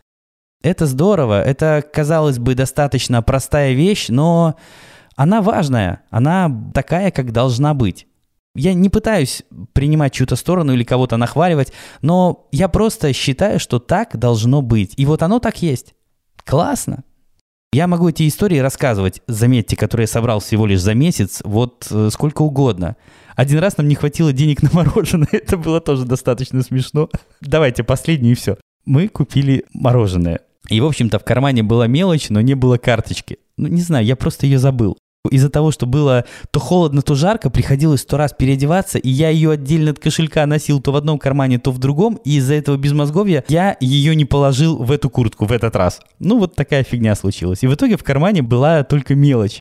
Это 0.62 0.87
здорово. 0.87 1.40
Это, 1.40 1.85
казалось 1.92 2.40
бы, 2.40 2.56
достаточно 2.56 3.23
простая 3.23 3.73
вещь, 3.73 4.06
но 4.08 4.56
она 5.14 5.42
важная. 5.42 6.02
Она 6.11 6.50
такая, 6.75 7.12
как 7.12 7.30
должна 7.30 7.75
быть. 7.75 8.08
Я 8.56 8.75
не 8.75 8.88
пытаюсь 8.88 9.44
принимать 9.73 10.14
чью-то 10.14 10.35
сторону 10.35 10.73
или 10.73 10.82
кого-то 10.82 11.16
нахваливать, 11.16 11.73
но 12.00 12.49
я 12.50 12.68
просто 12.68 13.12
считаю, 13.12 13.61
что 13.61 13.78
так 13.78 14.18
должно 14.18 14.62
быть. 14.62 14.94
И 14.96 15.06
вот 15.06 15.23
оно 15.23 15.38
так 15.38 15.62
есть. 15.62 15.96
Классно. 16.47 17.03
Я 17.73 17.88
могу 17.88 18.09
эти 18.09 18.26
истории 18.26 18.59
рассказывать, 18.59 19.21
заметьте, 19.26 19.76
которые 19.76 20.05
я 20.05 20.09
собрал 20.09 20.41
всего 20.41 20.65
лишь 20.65 20.81
за 20.81 20.95
месяц, 20.95 21.43
вот 21.45 21.88
э, 21.91 22.09
сколько 22.12 22.43
угодно. 22.43 22.97
Один 23.35 23.59
раз 23.59 23.76
нам 23.76 23.88
не 23.88 23.97
хватило 23.97 24.33
денег 24.33 24.62
на 24.62 24.71
мороженое, 24.73 25.29
это 25.33 25.57
было 25.59 25.81
тоже 25.81 26.07
достаточно 26.07 26.62
смешно. 26.62 27.11
Давайте 27.41 27.83
последнее 27.83 28.33
и 28.33 28.37
все. 28.37 28.57
Мы 28.87 29.09
купили 29.09 29.65
мороженое. 29.75 30.41
И, 30.69 30.81
в 30.81 30.87
общем-то, 30.87 31.19
в 31.19 31.25
кармане 31.25 31.65
была 31.65 31.87
мелочь, 31.88 32.31
но 32.31 32.41
не 32.41 32.55
было 32.55 32.79
карточки. 32.79 33.38
Ну, 33.57 33.67
не 33.67 33.83
знаю, 33.83 34.07
я 34.07 34.17
просто 34.17 34.47
ее 34.47 34.59
забыл. 34.59 34.97
Из-за 35.28 35.50
того, 35.50 35.71
что 35.71 35.87
было 35.87 36.25
то 36.50 36.61
холодно, 36.61 37.02
то 37.02 37.14
жарко, 37.14 37.50
приходилось 37.50 38.02
сто 38.02 38.16
раз 38.16 38.33
переодеваться, 38.33 38.99
и 38.99 39.09
я 39.09 39.30
ее 39.30 39.52
отдельно 39.52 39.90
от 39.90 39.99
кошелька 39.99 40.45
носил 40.47 40.80
то 40.80 40.92
в 40.92 40.97
одном 40.97 41.18
кармане, 41.18 41.59
то 41.59 41.71
в 41.71 41.78
другом, 41.78 42.18
и 42.25 42.37
из-за 42.37 42.54
этого 42.54 42.76
безмозговья 42.76 43.45
я 43.49 43.76
ее 43.80 44.14
не 44.14 44.25
положил 44.25 44.76
в 44.76 44.90
эту 44.92 45.11
куртку 45.11 45.47
в 45.47 45.52
этот 45.52 45.76
раз. 45.76 46.00
Ну, 46.18 46.38
вот 46.38 46.54
такая 46.54 46.85
фигня 46.85 47.14
случилась. 47.14 47.62
И 47.62 47.66
в 47.66 47.75
итоге 47.75 47.97
в 47.97 48.04
кармане 48.04 48.42
была 48.42 48.83
только 48.85 49.14
мелочь. 49.14 49.61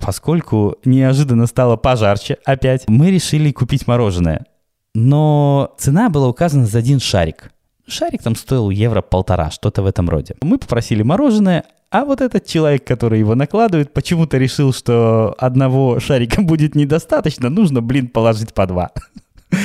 Поскольку 0.00 0.76
неожиданно 0.84 1.46
стало 1.46 1.76
пожарче 1.76 2.38
опять, 2.44 2.84
мы 2.88 3.10
решили 3.10 3.52
купить 3.52 3.86
мороженое. 3.86 4.46
Но 4.94 5.74
цена 5.78 6.08
была 6.08 6.28
указана 6.28 6.66
за 6.66 6.78
один 6.78 7.00
шарик. 7.00 7.52
Шарик 7.86 8.22
там 8.22 8.34
стоил 8.34 8.70
евро 8.70 9.02
полтора, 9.02 9.50
что-то 9.50 9.82
в 9.82 9.86
этом 9.86 10.08
роде. 10.08 10.36
Мы 10.40 10.58
попросили 10.58 11.02
мороженое, 11.02 11.64
а 11.90 12.04
вот 12.04 12.20
этот 12.20 12.46
человек, 12.46 12.84
который 12.84 13.20
его 13.20 13.34
накладывает, 13.34 13.92
почему-то 13.92 14.36
решил, 14.36 14.72
что 14.72 15.34
одного 15.38 16.00
шарика 16.00 16.42
будет 16.42 16.74
недостаточно, 16.74 17.50
нужно, 17.50 17.82
блин, 17.82 18.08
положить 18.08 18.52
по 18.52 18.66
два. 18.66 18.90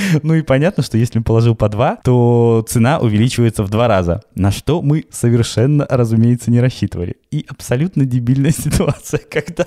Ну 0.24 0.36
и 0.36 0.42
понятно, 0.42 0.84
что 0.84 0.98
если 0.98 1.20
положил 1.20 1.56
по 1.56 1.70
2, 1.70 1.98
то 2.04 2.66
цена 2.68 3.00
увеличивается 3.00 3.64
в 3.64 3.70
два 3.70 3.88
раза, 3.88 4.22
на 4.36 4.52
что 4.52 4.82
мы 4.82 5.06
совершенно, 5.10 5.86
разумеется, 5.90 6.52
не 6.52 6.60
рассчитывали. 6.60 7.18
И 7.32 7.46
абсолютно 7.48 8.06
дебильная 8.06 8.52
ситуация, 8.58 9.20
когда, 9.30 9.66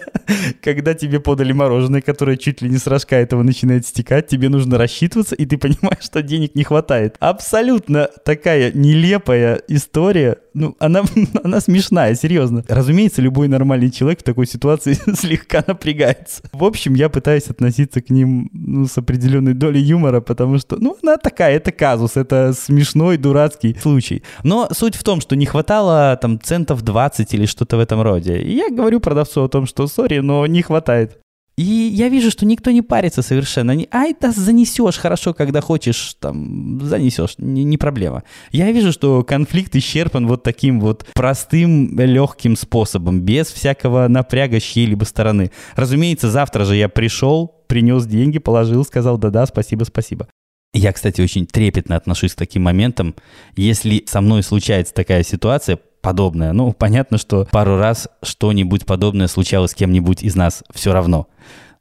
когда 0.63 0.95
тебе 0.95 1.21
подали 1.21 1.53
мороженое, 1.53 2.01
которое 2.01 2.37
чуть 2.37 2.63
ли 2.63 2.69
не 2.69 2.79
с 2.79 2.87
рожка 2.87 3.17
этого 3.17 3.43
начинает 3.43 3.87
стекать, 3.87 4.27
тебе 4.29 4.49
нужно 4.49 4.79
рассчитываться, 4.79 5.35
и 5.35 5.47
ты 5.47 5.59
понимаешь, 5.59 6.05
что 6.05 6.23
денег 6.23 6.55
не 6.55 6.65
хватает. 6.65 7.17
Абсолютно 7.21 8.09
такая 8.25 8.73
нелепая 8.73 9.61
история, 9.69 10.39
ну, 10.55 10.77
она, 10.79 11.03
она 11.45 11.61
смешная, 11.61 12.15
серьезно. 12.15 12.65
Разумеется, 12.69 13.23
любой 13.23 13.49
нормальный 13.49 13.91
человек 13.91 14.21
в 14.21 14.25
такой 14.25 14.47
ситуации 14.47 14.95
слегка 15.15 15.65
напрягается. 15.67 16.43
В 16.53 16.65
общем, 16.65 16.95
я 16.95 17.09
пытаюсь 17.09 17.49
относиться 17.49 18.01
к 18.01 18.11
ним 18.11 18.51
ну, 18.53 18.87
с 18.87 18.97
определенной 18.99 19.55
долей 19.55 19.81
юмора, 19.81 20.21
потому 20.33 20.59
что, 20.59 20.77
ну, 20.81 20.97
она 21.03 21.17
такая, 21.17 21.57
это 21.57 21.73
казус, 21.73 22.17
это 22.17 22.55
смешной, 22.55 23.19
дурацкий 23.19 23.77
случай. 23.81 24.23
Но 24.45 24.69
суть 24.73 24.97
в 24.97 25.03
том, 25.03 25.21
что 25.21 25.37
не 25.37 25.45
хватало 25.45 26.19
там 26.21 26.41
центов 26.41 26.83
20 26.83 27.35
или 27.35 27.47
что-то 27.47 27.77
в 27.77 27.81
этом 27.81 28.01
роде. 28.01 28.39
И 28.39 28.57
я 28.57 28.71
говорю 28.71 29.01
продавцу 29.01 29.45
о 29.45 29.49
том, 29.49 29.67
что, 29.67 29.87
сори, 29.87 30.21
но 30.21 30.47
не 30.47 30.63
хватает. 30.63 31.19
И 31.57 31.63
я 31.63 32.09
вижу, 32.09 32.31
что 32.31 32.47
никто 32.47 32.71
не 32.71 32.81
парится 32.81 33.21
совершенно. 33.21 33.77
Ай, 33.93 34.17
да 34.19 34.33
занесешь 34.33 34.97
хорошо, 34.97 35.35
когда 35.35 35.61
хочешь, 35.61 36.17
там, 36.19 36.81
занесешь, 36.83 37.35
не, 37.37 37.63
не 37.65 37.77
проблема. 37.77 38.23
Я 38.53 38.73
вижу, 38.73 38.91
что 38.91 39.23
конфликт 39.23 39.77
исчерпан 39.77 40.27
вот 40.27 40.43
таким 40.43 40.81
вот 40.81 41.07
простым, 41.13 41.99
легким 41.99 42.57
способом, 42.57 43.21
без 43.21 43.49
всякого 43.49 44.09
напряга 44.09 44.61
чьей-либо 44.61 45.05
стороны. 45.05 45.51
Разумеется, 45.77 46.31
завтра 46.31 46.65
же 46.65 46.75
я 46.75 46.89
пришел, 46.89 47.62
принес 47.73 48.05
деньги, 48.05 48.39
положил, 48.39 48.85
сказал 48.85 49.17
да-да, 49.17 49.47
спасибо, 49.47 49.85
спасибо. 49.85 50.29
Я, 50.75 50.93
кстати, 50.93 51.23
очень 51.23 51.47
трепетно 51.47 51.97
отношусь 51.97 52.35
к 52.35 52.37
таким 52.37 52.65
моментам. 52.65 53.15
Если 53.57 54.05
со 54.07 54.21
мной 54.21 54.43
случается 54.43 54.93
такая 54.93 55.23
ситуация, 55.23 55.79
подобное. 56.03 56.53
Ну, 56.53 56.75
понятно, 56.75 57.17
что 57.17 57.49
пару 57.51 57.79
раз 57.79 58.11
что-нибудь 58.23 58.85
подобное 58.85 59.27
случалось 59.27 59.71
с 59.71 59.75
кем-нибудь 59.75 60.23
из 60.23 60.37
нас 60.37 60.63
все 60.75 60.93
равно. 60.93 61.29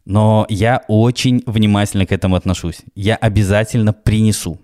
Но 0.05 0.45
я 0.47 0.81
очень 0.87 1.43
внимательно 1.45 2.05
к 2.05 2.13
этому 2.13 2.37
отношусь. 2.37 2.83
Я 2.95 3.17
обязательно 3.17 3.91
принесу. 3.91 4.61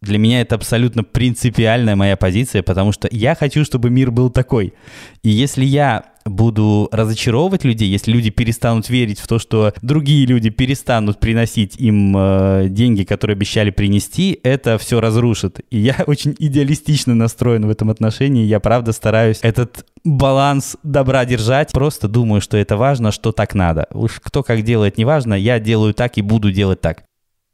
Для 0.00 0.18
меня 0.18 0.40
это 0.40 0.54
абсолютно 0.54 1.04
принципиальная 1.04 1.96
моя 1.96 2.16
позиция, 2.16 2.62
потому 2.62 2.92
что 2.92 3.08
я 3.10 3.34
хочу, 3.34 3.64
чтобы 3.64 3.90
мир 3.90 4.10
был 4.10 4.30
такой. 4.30 4.74
И 5.22 5.30
если 5.30 5.64
я 5.64 6.04
буду 6.26 6.88
разочаровывать 6.92 7.64
людей, 7.64 7.88
если 7.88 8.12
люди 8.12 8.30
перестанут 8.30 8.88
верить 8.88 9.20
в 9.20 9.26
то, 9.26 9.38
что 9.38 9.72
другие 9.82 10.26
люди 10.26 10.50
перестанут 10.50 11.20
приносить 11.20 11.76
им 11.76 12.14
э, 12.16 12.66
деньги, 12.68 13.04
которые 13.04 13.34
обещали 13.34 13.70
принести, 13.70 14.38
это 14.42 14.78
все 14.78 15.00
разрушит. 15.00 15.60
И 15.70 15.78
я 15.78 15.96
очень 16.06 16.34
идеалистично 16.38 17.14
настроен 17.14 17.66
в 17.66 17.70
этом 17.70 17.90
отношении. 17.90 18.44
Я 18.44 18.60
правда 18.60 18.92
стараюсь 18.92 19.38
этот 19.42 19.86
баланс 20.04 20.76
добра 20.82 21.24
держать. 21.24 21.72
Просто 21.72 22.08
думаю, 22.08 22.40
что 22.40 22.56
это 22.56 22.76
важно, 22.76 23.12
что 23.12 23.32
так 23.32 23.54
надо. 23.54 23.86
Уж 23.92 24.20
кто 24.22 24.42
как 24.42 24.62
делает, 24.62 24.98
неважно. 24.98 25.34
Я 25.34 25.58
делаю 25.58 25.94
так 25.94 26.18
и 26.18 26.22
буду 26.22 26.50
делать 26.50 26.80
так. 26.80 27.04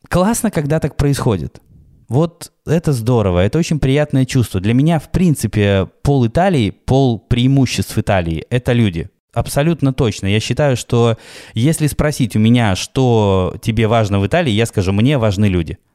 Классно, 0.08 0.50
когда 0.50 0.80
так 0.80 0.96
происходит. 0.96 1.60
Вот 2.12 2.52
это 2.66 2.92
здорово, 2.92 3.38
это 3.38 3.58
очень 3.58 3.80
приятное 3.80 4.26
чувство. 4.26 4.60
Для 4.60 4.74
меня, 4.74 4.98
в 4.98 5.10
принципе, 5.10 5.88
пол 6.02 6.26
Италии, 6.26 6.68
пол 6.68 7.18
преимуществ 7.18 7.96
Италии– 7.96 8.44
это 8.50 8.74
люди. 8.74 9.08
Абсолютно 9.32 9.94
точно. 9.94 10.26
Я 10.26 10.38
считаю, 10.38 10.76
что 10.76 11.16
если 11.54 11.86
спросить 11.86 12.36
у 12.36 12.38
меня, 12.38 12.76
что 12.76 13.56
тебе 13.62 13.86
важно 13.86 14.20
в 14.20 14.26
Италии, 14.26 14.50
я 14.50 14.66
скажу, 14.66 14.92
мне 14.92 15.16
важны 15.16 15.46
люди– 15.46 15.78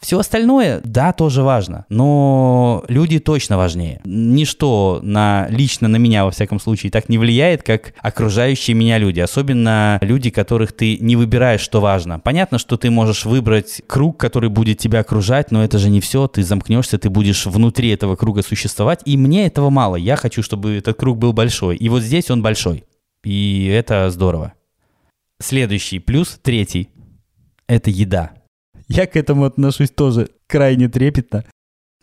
все 0.00 0.18
остальное, 0.18 0.80
да, 0.82 1.12
тоже 1.12 1.42
важно, 1.42 1.84
но 1.90 2.84
люди 2.88 3.18
точно 3.18 3.58
важнее. 3.58 4.00
Ничто 4.04 5.00
на, 5.02 5.46
лично 5.50 5.88
на 5.88 5.96
меня, 5.96 6.24
во 6.24 6.30
всяком 6.30 6.58
случае, 6.58 6.90
так 6.90 7.08
не 7.08 7.18
влияет, 7.18 7.62
как 7.62 7.92
окружающие 8.00 8.74
меня 8.74 8.96
люди, 8.96 9.20
особенно 9.20 9.98
люди, 10.00 10.30
которых 10.30 10.72
ты 10.72 10.96
не 10.98 11.16
выбираешь, 11.16 11.60
что 11.60 11.80
важно. 11.80 12.18
Понятно, 12.18 12.58
что 12.58 12.78
ты 12.78 12.90
можешь 12.90 13.26
выбрать 13.26 13.82
круг, 13.86 14.16
который 14.18 14.48
будет 14.48 14.78
тебя 14.78 15.00
окружать, 15.00 15.50
но 15.50 15.62
это 15.62 15.78
же 15.78 15.90
не 15.90 16.00
все, 16.00 16.26
ты 16.28 16.42
замкнешься, 16.42 16.98
ты 16.98 17.10
будешь 17.10 17.44
внутри 17.44 17.90
этого 17.90 18.16
круга 18.16 18.42
существовать, 18.42 19.02
и 19.04 19.18
мне 19.18 19.46
этого 19.46 19.68
мало, 19.68 19.96
я 19.96 20.16
хочу, 20.16 20.42
чтобы 20.42 20.76
этот 20.76 20.96
круг 20.96 21.18
был 21.18 21.34
большой, 21.34 21.76
и 21.76 21.88
вот 21.90 22.02
здесь 22.02 22.30
он 22.30 22.42
большой, 22.42 22.84
и 23.22 23.66
это 23.66 24.08
здорово. 24.10 24.54
Следующий 25.42 25.98
плюс, 25.98 26.38
третий, 26.42 26.88
это 27.66 27.90
еда. 27.90 28.39
Я 28.90 29.06
к 29.06 29.16
этому 29.16 29.44
отношусь 29.44 29.90
тоже 29.90 30.28
крайне 30.48 30.88
трепетно. 30.88 31.44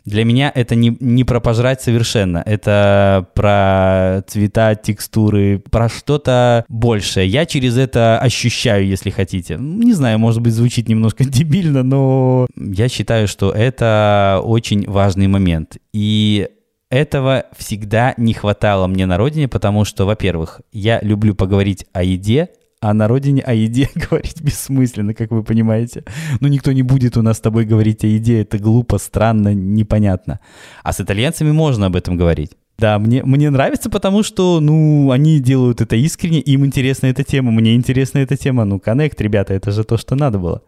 Для 0.06 0.24
меня 0.24 0.50
это 0.54 0.74
не, 0.74 0.96
не 1.00 1.24
про 1.24 1.38
пожрать 1.38 1.82
совершенно. 1.82 2.42
Это 2.46 3.28
про 3.34 4.22
цвета, 4.26 4.74
текстуры, 4.74 5.62
про 5.70 5.90
что-то 5.90 6.64
большее. 6.70 7.28
Я 7.28 7.44
через 7.44 7.76
это 7.76 8.18
ощущаю, 8.18 8.86
если 8.86 9.10
хотите. 9.10 9.58
Не 9.60 9.92
знаю, 9.92 10.18
может 10.18 10.40
быть, 10.40 10.54
звучит 10.54 10.88
немножко 10.88 11.24
дебильно, 11.26 11.82
но 11.82 12.46
я 12.56 12.88
считаю, 12.88 13.28
что 13.28 13.50
это 13.50 14.40
очень 14.42 14.88
важный 14.88 15.26
момент. 15.26 15.76
И 15.92 16.48
этого 16.88 17.44
всегда 17.54 18.14
не 18.16 18.32
хватало 18.32 18.86
мне 18.86 19.04
на 19.04 19.18
родине, 19.18 19.46
потому 19.46 19.84
что, 19.84 20.06
во-первых, 20.06 20.62
я 20.72 21.00
люблю 21.02 21.34
поговорить 21.34 21.84
о 21.92 22.02
еде, 22.02 22.48
а 22.80 22.94
на 22.94 23.08
родине 23.08 23.42
о 23.42 23.52
еде 23.54 23.88
говорить 23.94 24.40
бессмысленно, 24.40 25.14
как 25.14 25.30
вы 25.30 25.42
понимаете. 25.42 26.04
Ну, 26.40 26.48
никто 26.48 26.72
не 26.72 26.82
будет 26.82 27.16
у 27.16 27.22
нас 27.22 27.38
с 27.38 27.40
тобой 27.40 27.64
говорить 27.64 28.04
о 28.04 28.06
еде, 28.06 28.42
это 28.42 28.58
глупо, 28.58 28.98
странно, 28.98 29.54
непонятно. 29.54 30.40
А 30.82 30.92
с 30.92 31.00
итальянцами 31.00 31.52
можно 31.52 31.86
об 31.86 31.96
этом 31.96 32.16
говорить. 32.16 32.52
Да, 32.78 32.98
мне, 33.00 33.24
мне 33.24 33.50
нравится, 33.50 33.90
потому 33.90 34.22
что, 34.22 34.60
ну, 34.60 35.10
они 35.10 35.40
делают 35.40 35.80
это 35.80 35.96
искренне, 35.96 36.40
им 36.40 36.64
интересна 36.64 37.06
эта 37.06 37.24
тема, 37.24 37.50
мне 37.50 37.74
интересна 37.74 38.18
эта 38.18 38.36
тема. 38.36 38.64
Ну, 38.64 38.78
коннект, 38.78 39.20
ребята, 39.20 39.52
это 39.54 39.72
же 39.72 39.82
то, 39.82 39.96
что 39.96 40.14
надо 40.14 40.38
было. 40.38 40.62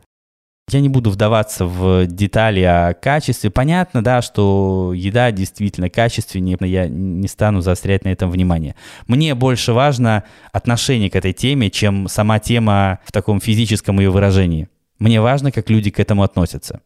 Я 0.70 0.80
не 0.80 0.88
буду 0.88 1.10
вдаваться 1.10 1.66
в 1.66 2.06
детали 2.06 2.60
о 2.60 2.94
качестве. 2.94 3.50
Понятно, 3.50 4.04
да, 4.04 4.22
что 4.22 4.92
еда 4.94 5.32
действительно 5.32 5.90
качественнее, 5.90 6.56
я 6.60 6.86
не 6.88 7.26
стану 7.26 7.60
заострять 7.60 8.04
на 8.04 8.10
этом 8.10 8.30
внимание. 8.30 8.76
Мне 9.08 9.34
больше 9.34 9.72
важно 9.72 10.24
отношение 10.52 11.10
к 11.10 11.16
этой 11.16 11.32
теме, 11.32 11.70
чем 11.70 12.06
сама 12.06 12.38
тема 12.38 13.00
в 13.04 13.10
таком 13.10 13.40
физическом 13.40 13.98
ее 13.98 14.10
выражении. 14.10 14.68
Мне 15.00 15.20
важно, 15.20 15.50
как 15.50 15.70
люди 15.70 15.90
к 15.90 15.98
этому 15.98 16.22
относятся. 16.22 16.82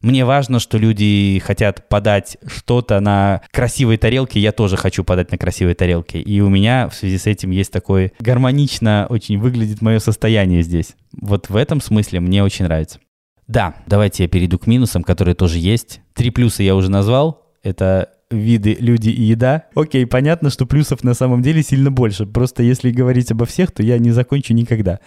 Мне 0.00 0.24
важно, 0.24 0.60
что 0.60 0.78
люди 0.78 1.42
хотят 1.44 1.88
подать 1.88 2.36
что-то 2.46 3.00
на 3.00 3.42
красивой 3.50 3.96
тарелке, 3.96 4.40
я 4.40 4.52
тоже 4.52 4.76
хочу 4.76 5.04
подать 5.04 5.32
на 5.32 5.38
красивой 5.38 5.74
тарелке. 5.74 6.20
И 6.20 6.40
у 6.40 6.48
меня 6.48 6.88
в 6.88 6.94
связи 6.94 7.18
с 7.18 7.26
этим 7.26 7.50
есть 7.50 7.72
такое 7.72 8.12
гармонично 8.20 9.06
очень 9.08 9.38
выглядит 9.38 9.82
мое 9.82 9.98
состояние 9.98 10.62
здесь. 10.62 10.94
Вот 11.12 11.48
в 11.48 11.56
этом 11.56 11.80
смысле 11.80 12.20
мне 12.20 12.44
очень 12.44 12.66
нравится. 12.66 13.00
Да, 13.48 13.76
давайте 13.86 14.24
я 14.24 14.28
перейду 14.28 14.58
к 14.58 14.66
минусам, 14.66 15.04
которые 15.04 15.34
тоже 15.34 15.58
есть. 15.58 16.00
Три 16.14 16.30
плюса 16.30 16.62
я 16.62 16.74
уже 16.74 16.90
назвал. 16.90 17.46
Это 17.62 18.10
виды 18.30 18.76
люди 18.78 19.08
и 19.08 19.22
еда. 19.22 19.66
Окей, 19.74 20.06
понятно, 20.06 20.50
что 20.50 20.66
плюсов 20.66 21.04
на 21.04 21.14
самом 21.14 21.42
деле 21.42 21.62
сильно 21.62 21.90
больше. 21.90 22.26
Просто 22.26 22.62
если 22.62 22.90
говорить 22.90 23.30
обо 23.30 23.46
всех, 23.46 23.70
то 23.70 23.82
я 23.82 23.98
не 23.98 24.10
закончу 24.10 24.52
никогда. 24.52 25.00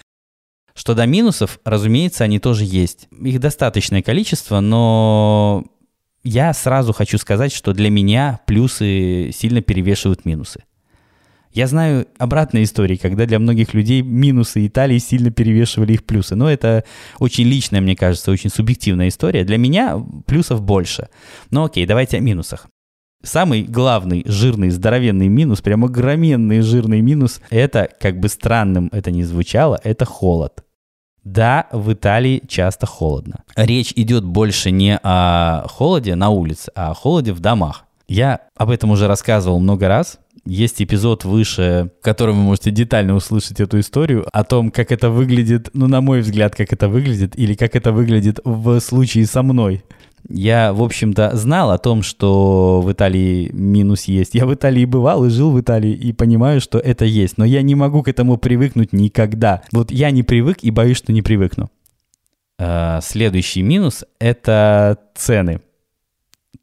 Что 0.74 0.96
до 0.96 1.06
минусов, 1.06 1.60
разумеется, 1.66 2.24
они 2.24 2.40
тоже 2.40 2.64
есть. 2.64 3.10
Их 3.22 3.40
достаточное 3.40 4.02
количество, 4.02 4.62
но 4.62 5.66
я 6.24 6.54
сразу 6.54 6.94
хочу 6.94 7.18
сказать, 7.18 7.52
что 7.52 7.74
для 7.74 7.90
меня 7.90 8.40
плюсы 8.46 9.32
сильно 9.34 9.62
перевешивают 9.62 10.26
минусы. 10.26 10.64
Я 11.52 11.68
знаю 11.68 12.08
обратные 12.18 12.64
истории, 12.64 12.96
когда 12.96 13.26
для 13.26 13.40
многих 13.40 13.74
людей 13.74 14.02
минусы 14.02 14.68
Италии 14.68 15.00
сильно 15.00 15.32
перевешивали 15.32 15.94
их 15.94 16.06
плюсы. 16.06 16.36
Но 16.36 16.50
это 16.50 16.84
очень 17.18 17.46
личная, 17.46 17.82
мне 17.82 17.96
кажется, 17.96 18.32
очень 18.32 18.50
субъективная 18.50 19.08
история. 19.08 19.44
Для 19.44 19.58
меня 19.58 20.04
плюсов 20.28 20.62
больше. 20.62 21.10
Но 21.50 21.66
окей, 21.66 21.86
давайте 21.86 22.18
о 22.18 22.20
минусах. 22.20 22.68
Самый 23.22 23.64
главный 23.64 24.24
жирный 24.26 24.70
здоровенный 24.70 25.28
минус, 25.28 25.62
прямо 25.62 25.88
огроменный 25.88 26.62
жирный 26.62 27.02
минус, 27.02 27.42
это, 27.50 27.90
как 28.00 28.18
бы 28.18 28.30
странным 28.30 28.90
это 28.94 29.12
ни 29.12 29.24
звучало, 29.24 29.78
это 29.84 30.06
холод. 30.06 30.64
Да, 31.26 31.68
в 31.74 31.92
Италии 31.92 32.42
часто 32.48 32.86
холодно. 32.86 33.44
Речь 33.58 33.92
идет 33.98 34.24
больше 34.24 34.72
не 34.72 34.98
о 35.04 35.68
холоде 35.68 36.16
на 36.16 36.30
улице, 36.30 36.72
а 36.76 36.92
о 36.92 36.94
холоде 36.94 37.34
в 37.34 37.42
домах. 37.42 37.86
Я 38.08 38.42
об 38.56 38.70
этом 38.70 38.90
уже 38.92 39.06
рассказывал 39.08 39.60
много 39.60 39.88
раз. 39.88 40.20
Есть 40.50 40.82
эпизод 40.82 41.26
выше, 41.26 41.92
в 42.02 42.04
котором 42.04 42.38
вы 42.38 42.42
можете 42.42 42.72
детально 42.72 43.14
услышать 43.14 43.60
эту 43.60 43.80
историю 43.80 44.26
о 44.34 44.44
том, 44.44 44.72
как 44.72 44.92
это 44.92 45.12
выглядит, 45.12 45.70
ну, 45.74 45.86
на 45.86 46.02
мой 46.02 46.22
взгляд, 46.22 46.56
как 46.56 46.74
это 46.74 46.90
выглядит, 46.90 47.38
или 47.38 47.54
как 47.54 47.76
это 47.76 47.92
выглядит 47.92 48.40
в 48.44 48.80
случае 48.80 49.28
со 49.28 49.44
мной. 49.44 49.84
Я, 50.28 50.74
в 50.74 50.82
общем-то, 50.82 51.38
знал 51.38 51.70
о 51.70 51.78
том, 51.78 52.02
что 52.02 52.82
в 52.82 52.92
Италии 52.92 53.52
минус 53.54 54.06
есть. 54.06 54.34
Я 54.34 54.48
в 54.48 54.54
Италии 54.56 54.86
бывал 54.86 55.24
и 55.24 55.30
жил 55.30 55.52
в 55.52 55.62
Италии, 55.62 55.94
и 55.94 56.14
понимаю, 56.14 56.62
что 56.62 56.80
это 56.80 57.06
есть. 57.06 57.38
Но 57.38 57.46
я 57.46 57.62
не 57.62 57.76
могу 57.76 58.02
к 58.02 58.08
этому 58.08 58.38
привыкнуть 58.38 58.92
никогда. 58.92 59.62
Вот 59.72 59.92
я 59.92 60.10
не 60.10 60.24
привык 60.24 60.64
и 60.64 60.72
боюсь, 60.72 60.98
что 60.98 61.14
не 61.14 61.22
привыкну. 61.22 61.70
А, 62.58 63.02
следующий 63.02 63.62
минус— 63.62 64.04
это 64.20 64.98
цены. 65.14 65.62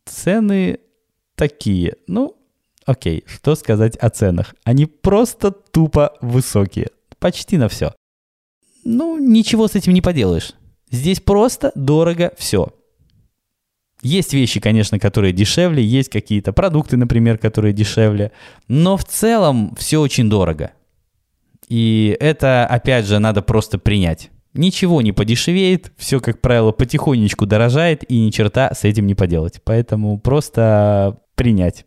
Цены 0.05 0.81
такие. 1.37 1.95
Ну, 2.09 2.37
окей, 2.87 3.25
что 3.27 3.55
сказать 3.55 3.97
о 3.97 4.09
ценах? 4.09 4.55
Они 4.65 4.87
просто 4.87 5.51
тупо 5.51 6.17
высокие. 6.23 6.89
Почти 7.19 7.59
на 7.59 7.69
все. 7.69 7.93
Ну, 8.85 9.19
ничего 9.19 9.69
с 9.69 9.75
этим 9.75 9.93
не 9.93 10.01
поделаешь. 10.01 10.53
Здесь 10.91 11.21
просто 11.21 11.73
дорого 11.75 12.33
все. 12.39 12.73
Есть 14.03 14.33
вещи, 14.33 14.61
конечно, 14.61 14.99
которые 14.99 15.33
дешевле, 15.33 15.83
есть 15.83 16.11
какие-то 16.11 16.53
продукты, 16.53 16.97
например, 16.97 17.39
которые 17.39 17.73
дешевле, 17.73 18.31
но 18.69 18.97
в 18.97 19.05
целом 19.05 19.75
все 19.77 19.99
очень 19.99 20.31
дорого. 20.31 20.73
И 21.69 22.17
это, 22.21 22.67
опять 22.67 23.07
же, 23.07 23.19
надо 23.19 23.43
просто 23.43 23.79
принять. 23.79 24.31
Ничего 24.55 25.03
не 25.03 25.13
подешевеет, 25.13 25.93
все, 25.97 26.21
как 26.21 26.41
правило, 26.41 26.73
потихонечку 26.73 27.47
дорожает, 27.47 28.09
и 28.09 28.19
ни 28.19 28.31
черта 28.31 28.73
с 28.73 28.85
этим 28.85 29.07
не 29.07 29.15
поделать. 29.15 29.61
Поэтому 29.65 30.19
просто 30.19 31.19
принять. 31.35 31.85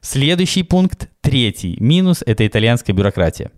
Следующий 0.00 0.62
пункт, 0.62 1.08
третий 1.20 1.76
минус, 1.80 2.22
это 2.24 2.46
итальянская 2.46 2.94
бюрократия. 2.94 3.50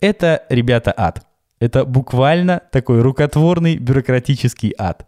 Это, 0.00 0.44
ребята, 0.48 0.94
ад. 0.96 1.26
Это 1.58 1.84
буквально 1.84 2.62
такой 2.72 3.02
рукотворный 3.02 3.76
бюрократический 3.76 4.72
ад. 4.78 5.06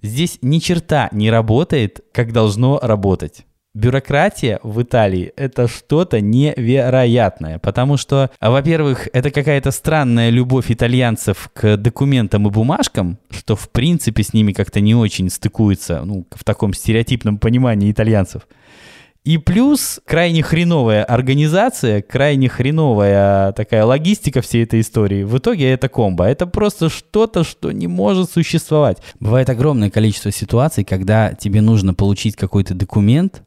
Здесь 0.00 0.38
ни 0.40 0.60
черта 0.60 1.08
не 1.12 1.30
работает, 1.30 2.00
как 2.12 2.32
должно 2.32 2.78
работать. 2.80 3.44
Бюрократия 3.74 4.60
в 4.62 4.82
Италии– 4.82 5.32
это 5.36 5.68
что-то 5.68 6.20
невероятное, 6.20 7.58
потому 7.58 7.96
что, 7.96 8.30
во-первых, 8.40 9.08
это 9.12 9.30
какая-то 9.30 9.70
странная 9.72 10.30
любовь 10.30 10.70
итальянцев 10.70 11.50
к 11.52 11.76
документам 11.76 12.48
и 12.48 12.50
бумажкам, 12.50 13.18
что 13.30 13.56
в 13.56 13.68
принципе 13.70 14.22
с 14.22 14.32
ними 14.32 14.52
как-то 14.52 14.80
не 14.80 14.94
очень 14.94 15.28
стыкуется, 15.28 16.02
ну, 16.04 16.26
в 16.30 16.44
таком 16.44 16.72
стереотипном 16.72 17.38
понимании 17.38 17.92
итальянцев. 17.92 18.48
И 19.28 19.36
плюс 19.36 20.00
крайне 20.06 20.42
хреновая 20.42 21.04
организация, 21.04 22.00
крайне 22.00 22.48
хреновая 22.48 23.52
такая 23.52 23.84
логистика 23.84 24.40
всей 24.40 24.64
этой 24.64 24.80
истории. 24.80 25.22
В 25.22 25.36
итоге 25.36 25.70
это 25.70 25.90
комбо. 25.90 26.24
Это 26.24 26.46
просто 26.46 26.88
что-то, 26.88 27.44
что 27.44 27.70
не 27.70 27.88
может 27.88 28.30
существовать. 28.30 29.02
Бывает 29.20 29.50
огромное 29.50 29.90
количество 29.90 30.32
ситуаций, 30.32 30.82
когда 30.82 31.34
тебе 31.34 31.60
нужно 31.60 31.92
получить 31.92 32.36
какой-то 32.36 32.72
документ, 32.72 33.42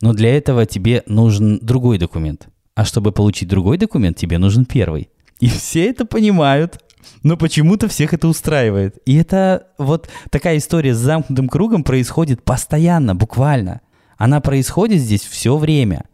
но 0.00 0.14
для 0.14 0.34
этого 0.34 0.64
тебе 0.64 1.02
нужен 1.04 1.58
другой 1.60 1.98
документ. 1.98 2.48
А 2.74 2.86
чтобы 2.86 3.12
получить 3.12 3.50
другой 3.50 3.76
документ, 3.76 4.16
тебе 4.16 4.38
нужен 4.38 4.64
первый. 4.64 5.10
И 5.40 5.48
все 5.50 5.90
это 5.90 6.06
понимают, 6.06 6.78
но 7.22 7.36
почему-то 7.36 7.86
всех 7.88 8.14
это 8.14 8.28
устраивает. 8.28 8.96
И 9.04 9.14
это 9.16 9.66
вот 9.76 10.08
такая 10.30 10.56
история 10.56 10.94
с 10.94 10.98
замкнутым 10.98 11.50
кругом 11.50 11.84
происходит 11.84 12.42
постоянно, 12.42 13.14
буквально. 13.14 13.82
Она 14.18 14.40
происходит 14.40 15.00
здесь 15.00 15.22
все 15.22 15.56
время. 15.56 16.04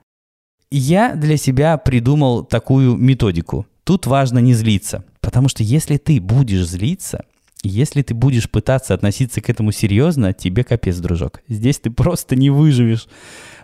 я 0.70 1.14
для 1.14 1.36
себя 1.36 1.78
придумал 1.78 2.44
такую 2.44 2.96
методику. 2.96 3.66
Тут 3.84 4.06
важно 4.06 4.38
не 4.38 4.54
злиться, 4.54 5.04
потому 5.20 5.48
что 5.48 5.62
если 5.62 5.96
ты 5.96 6.20
будешь 6.20 6.66
злиться, 6.66 7.24
если 7.62 8.02
ты 8.02 8.12
будешь 8.12 8.50
пытаться 8.50 8.92
относиться 8.92 9.40
к 9.40 9.48
этому 9.48 9.72
серьезно, 9.72 10.32
тебе 10.32 10.64
капец, 10.64 10.96
дружок. 10.98 11.42
Здесь 11.48 11.78
ты 11.78 11.90
просто 11.90 12.36
не 12.36 12.50
выживешь. 12.50 13.06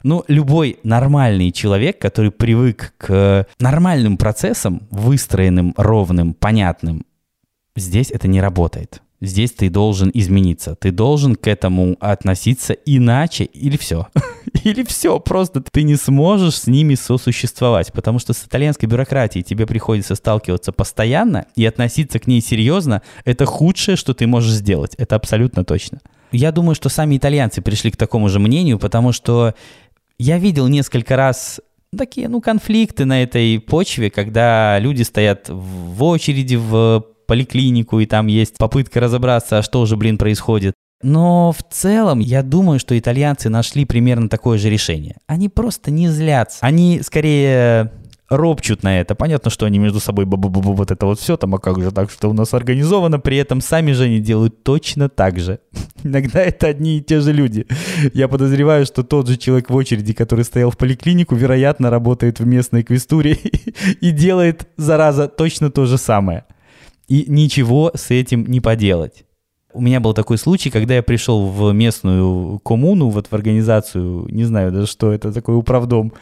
Ну, 0.03 0.25
любой 0.29 0.79
нормальный 0.85 1.53
человек, 1.53 1.99
который 1.99 2.31
привык 2.31 2.95
к 2.97 3.47
нормальным 3.59 4.17
процессам, 4.17 4.87
выстроенным, 4.91 5.75
ровным, 5.77 6.33
понятным, 6.33 7.05
здесь 7.77 8.11
это 8.11 8.29
не 8.29 8.41
работает. 8.41 9.03
Здесь 9.21 9.53
ты 9.53 9.69
должен 9.69 10.11
измениться. 10.15 10.77
Ты 10.77 10.93
должен 10.93 11.37
к 11.37 11.47
этому 11.47 11.97
относиться 12.01 12.73
иначе 12.73 13.45
или 13.45 13.77
все. 13.77 14.07
или 14.65 14.83
все. 14.83 15.21
Просто 15.21 15.61
ты 15.61 15.83
не 15.83 15.97
сможешь 15.97 16.61
с 16.61 16.67
ними 16.67 16.95
сосуществовать. 16.95 17.93
Потому 17.93 18.19
что 18.19 18.33
с 18.33 18.45
итальянской 18.45 18.89
бюрократией 18.89 19.43
тебе 19.43 19.67
приходится 19.67 20.15
сталкиваться 20.15 20.73
постоянно 20.73 21.47
и 21.55 21.67
относиться 21.67 22.19
к 22.19 22.27
ней 22.27 22.41
серьезно. 22.41 23.03
Это 23.27 23.45
худшее, 23.45 23.97
что 23.97 24.15
ты 24.15 24.27
можешь 24.27 24.53
сделать. 24.53 24.95
Это 24.97 25.17
абсолютно 25.17 25.65
точно. 25.65 26.01
Я 26.33 26.51
думаю, 26.51 26.75
что 26.75 26.89
сами 26.89 27.19
итальянцы 27.19 27.61
пришли 27.61 27.91
к 27.91 27.97
такому 27.97 28.29
же 28.29 28.39
мнению, 28.39 28.79
потому 28.79 29.13
что 29.13 29.55
я 30.19 30.39
видел 30.39 30.69
несколько 30.69 31.17
раз 31.17 31.61
такие, 31.97 32.29
ну, 32.29 32.41
конфликты 32.41 33.05
на 33.05 33.23
этой 33.23 33.59
почве, 33.59 34.11
когда 34.11 34.79
люди 34.79 35.03
стоят 35.03 35.47
в 35.49 36.03
очереди 36.05 36.55
в 36.55 37.05
поликлинику, 37.31 38.01
и 38.01 38.07
там 38.07 38.27
есть 38.27 38.59
попытка 38.59 38.99
разобраться, 38.99 39.59
а 39.59 39.63
что 39.63 39.87
же, 39.87 39.97
блин, 39.97 40.19
происходит. 40.19 40.75
Но 41.01 41.53
в 41.53 41.63
целом, 41.73 42.19
я 42.19 42.43
думаю, 42.43 42.81
что 42.81 42.99
итальянцы 42.99 43.49
нашли 43.49 43.85
примерно 43.85 44.29
такое 44.29 44.59
же 44.59 44.69
решение. 44.69 45.15
Они 45.29 45.49
просто 45.49 45.93
не 45.93 46.09
злятся. 46.09 46.59
Они 46.61 47.01
скорее 47.03 47.93
ропчут 48.31 48.83
на 48.83 49.01
это. 49.01 49.15
Понятно, 49.15 49.49
что 49.49 49.65
они 49.65 49.79
между 49.79 50.01
собой 50.01 50.25
бу 50.25 50.37
-бу 50.37 50.51
-бу 50.51 50.75
вот 50.75 50.91
это 50.91 51.07
вот 51.07 51.21
все 51.21 51.37
там, 51.37 51.55
а 51.55 51.59
как 51.59 51.81
же 51.81 51.93
так, 51.93 52.11
что 52.11 52.29
у 52.31 52.33
нас 52.33 52.53
организовано, 52.53 53.21
при 53.21 53.37
этом 53.37 53.61
сами 53.61 53.93
же 53.93 54.05
они 54.05 54.19
делают 54.19 54.65
точно 54.65 55.09
так 55.09 55.39
же. 55.39 55.61
Иногда 56.05 56.41
это 56.41 56.67
одни 56.67 56.99
и 56.99 57.01
те 57.01 57.21
же 57.21 57.33
люди. 57.33 57.67
Я 58.13 58.27
подозреваю, 58.27 58.87
что 58.87 59.05
тот 59.05 59.29
же 59.29 59.37
человек 59.37 59.71
в 59.71 59.77
очереди, 59.77 60.15
который 60.15 60.45
стоял 60.45 60.71
в 60.71 60.77
поликлинику, 60.77 61.37
вероятно, 61.37 61.91
работает 61.91 62.41
в 62.41 62.47
местной 62.47 62.83
квестуре 62.83 63.39
и 64.01 64.11
делает, 64.11 64.67
зараза, 64.77 65.29
точно 65.29 65.71
то 65.71 65.87
же 65.87 65.97
самое 65.97 66.43
и 67.11 67.25
ничего 67.29 67.91
с 67.95 68.11
этим 68.13 68.47
не 68.47 68.61
поделать. 68.61 69.25
У 69.73 69.81
меня 69.81 70.01
был 70.01 70.15
такой 70.15 70.39
случай, 70.39 70.71
когда 70.71 70.95
я 70.95 71.03
пришел 71.03 71.47
в 71.47 71.73
местную 71.73 72.61
коммуну, 72.61 73.09
вот 73.09 73.27
в 73.27 73.33
организацию, 73.33 74.27
не 74.29 74.45
знаю 74.45 74.73
даже, 74.73 74.87
что 74.87 75.13
это 75.13 75.33
такой 75.33 75.57
управдом, 75.57 76.13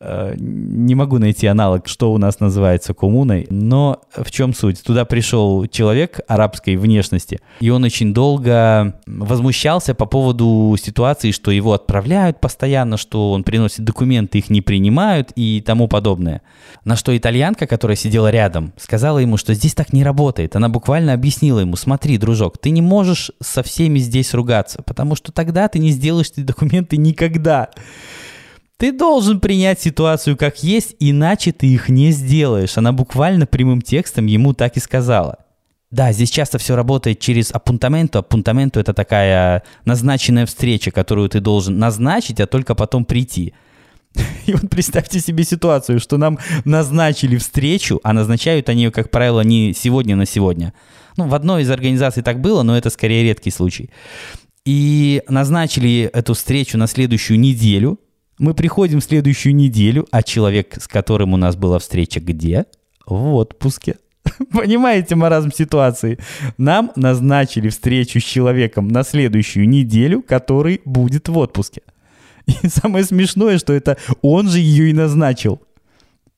не 0.00 0.94
могу 0.94 1.18
найти 1.18 1.46
аналог, 1.46 1.88
что 1.88 2.12
у 2.12 2.18
нас 2.18 2.38
называется 2.38 2.92
коммуной, 2.92 3.46
но 3.48 4.02
в 4.14 4.30
чем 4.30 4.52
суть? 4.52 4.82
Туда 4.82 5.06
пришел 5.06 5.66
человек 5.66 6.20
арабской 6.28 6.76
внешности, 6.76 7.40
и 7.60 7.70
он 7.70 7.82
очень 7.82 8.12
долго 8.12 9.00
возмущался 9.06 9.94
по 9.94 10.04
поводу 10.04 10.76
ситуации, 10.78 11.30
что 11.30 11.50
его 11.50 11.72
отправляют 11.72 12.40
постоянно, 12.40 12.98
что 12.98 13.32
он 13.32 13.42
приносит 13.42 13.84
документы, 13.84 14.38
их 14.38 14.50
не 14.50 14.60
принимают 14.60 15.32
и 15.34 15.62
тому 15.64 15.88
подобное. 15.88 16.42
На 16.84 16.96
что 16.96 17.16
итальянка, 17.16 17.66
которая 17.66 17.96
сидела 17.96 18.30
рядом, 18.30 18.74
сказала 18.76 19.18
ему, 19.18 19.38
что 19.38 19.54
здесь 19.54 19.74
так 19.74 19.94
не 19.94 20.04
работает. 20.04 20.56
Она 20.56 20.68
буквально 20.68 21.14
объяснила 21.14 21.60
ему, 21.60 21.76
смотри, 21.76 22.18
дружок, 22.18 22.58
ты 22.58 22.68
не 22.68 22.82
можешь 22.82 23.30
со 23.40 23.62
всеми 23.62 23.98
здесь 23.98 24.34
ругаться, 24.34 24.82
потому 24.82 25.14
что 25.14 25.32
тогда 25.32 25.68
ты 25.68 25.78
не 25.78 25.90
сделаешь 25.90 26.30
эти 26.32 26.40
документы 26.40 26.98
никогда. 26.98 27.70
Ты 28.78 28.92
должен 28.92 29.40
принять 29.40 29.80
ситуацию 29.80 30.36
как 30.36 30.62
есть, 30.62 30.96
иначе 31.00 31.52
ты 31.52 31.66
их 31.66 31.88
не 31.88 32.10
сделаешь. 32.10 32.76
Она 32.76 32.92
буквально 32.92 33.46
прямым 33.46 33.80
текстом 33.80 34.26
ему 34.26 34.52
так 34.52 34.76
и 34.76 34.80
сказала. 34.80 35.38
Да, 35.90 36.12
здесь 36.12 36.30
часто 36.30 36.58
все 36.58 36.76
работает 36.76 37.18
через 37.18 37.52
апунтаменту. 37.52 38.18
Апунтаменту– 38.18 38.78
это 38.80 38.92
такая 38.92 39.62
назначенная 39.86 40.44
встреча, 40.44 40.90
которую 40.90 41.30
ты 41.30 41.40
должен 41.40 41.78
назначить, 41.78 42.38
а 42.38 42.46
только 42.46 42.74
потом 42.74 43.06
прийти. 43.06 43.54
И 44.46 44.52
вот 44.52 44.68
представьте 44.68 45.20
себе 45.20 45.44
ситуацию, 45.44 45.98
что 45.98 46.18
нам 46.18 46.38
назначили 46.66 47.38
встречу, 47.38 48.00
а 48.02 48.12
назначают 48.12 48.68
они 48.68 48.84
ее, 48.84 48.90
как 48.90 49.10
правило, 49.10 49.40
не 49.40 49.72
сегодня 49.72 50.16
на 50.16 50.26
сегодня. 50.26 50.74
Ну, 51.16 51.28
в 51.28 51.34
одной 51.34 51.62
из 51.62 51.70
организаций 51.70 52.22
так 52.22 52.42
было, 52.42 52.62
но 52.62 52.76
это 52.76 52.90
скорее 52.90 53.22
редкий 53.22 53.50
случай. 53.50 53.88
И 54.66 55.22
назначили 55.28 56.10
эту 56.12 56.34
встречу 56.34 56.76
на 56.76 56.88
следующую 56.88 57.38
неделю, 57.38 58.00
мы 58.38 58.54
приходим 58.54 59.00
в 59.00 59.04
следующую 59.04 59.54
неделю, 59.54 60.06
а 60.10 60.22
человек, 60.22 60.76
с 60.80 60.88
которым 60.88 61.32
у 61.34 61.36
нас 61.36 61.56
была 61.56 61.78
встреча, 61.78 62.20
где? 62.20 62.66
В 63.06 63.34
отпуске. 63.34 63.96
Понимаете 64.52 65.14
маразм 65.14 65.52
ситуации? 65.52 66.18
Нам 66.58 66.92
назначили 66.96 67.68
встречу 67.68 68.20
с 68.20 68.24
человеком 68.24 68.88
на 68.88 69.04
следующую 69.04 69.68
неделю, 69.68 70.22
который 70.22 70.80
будет 70.84 71.28
в 71.28 71.38
отпуске. 71.38 71.82
И 72.46 72.68
самое 72.68 73.04
смешное, 73.04 73.58
что 73.58 73.72
это 73.72 73.96
он 74.22 74.48
же 74.48 74.58
ее 74.58 74.90
и 74.90 74.92
назначил. 74.92 75.60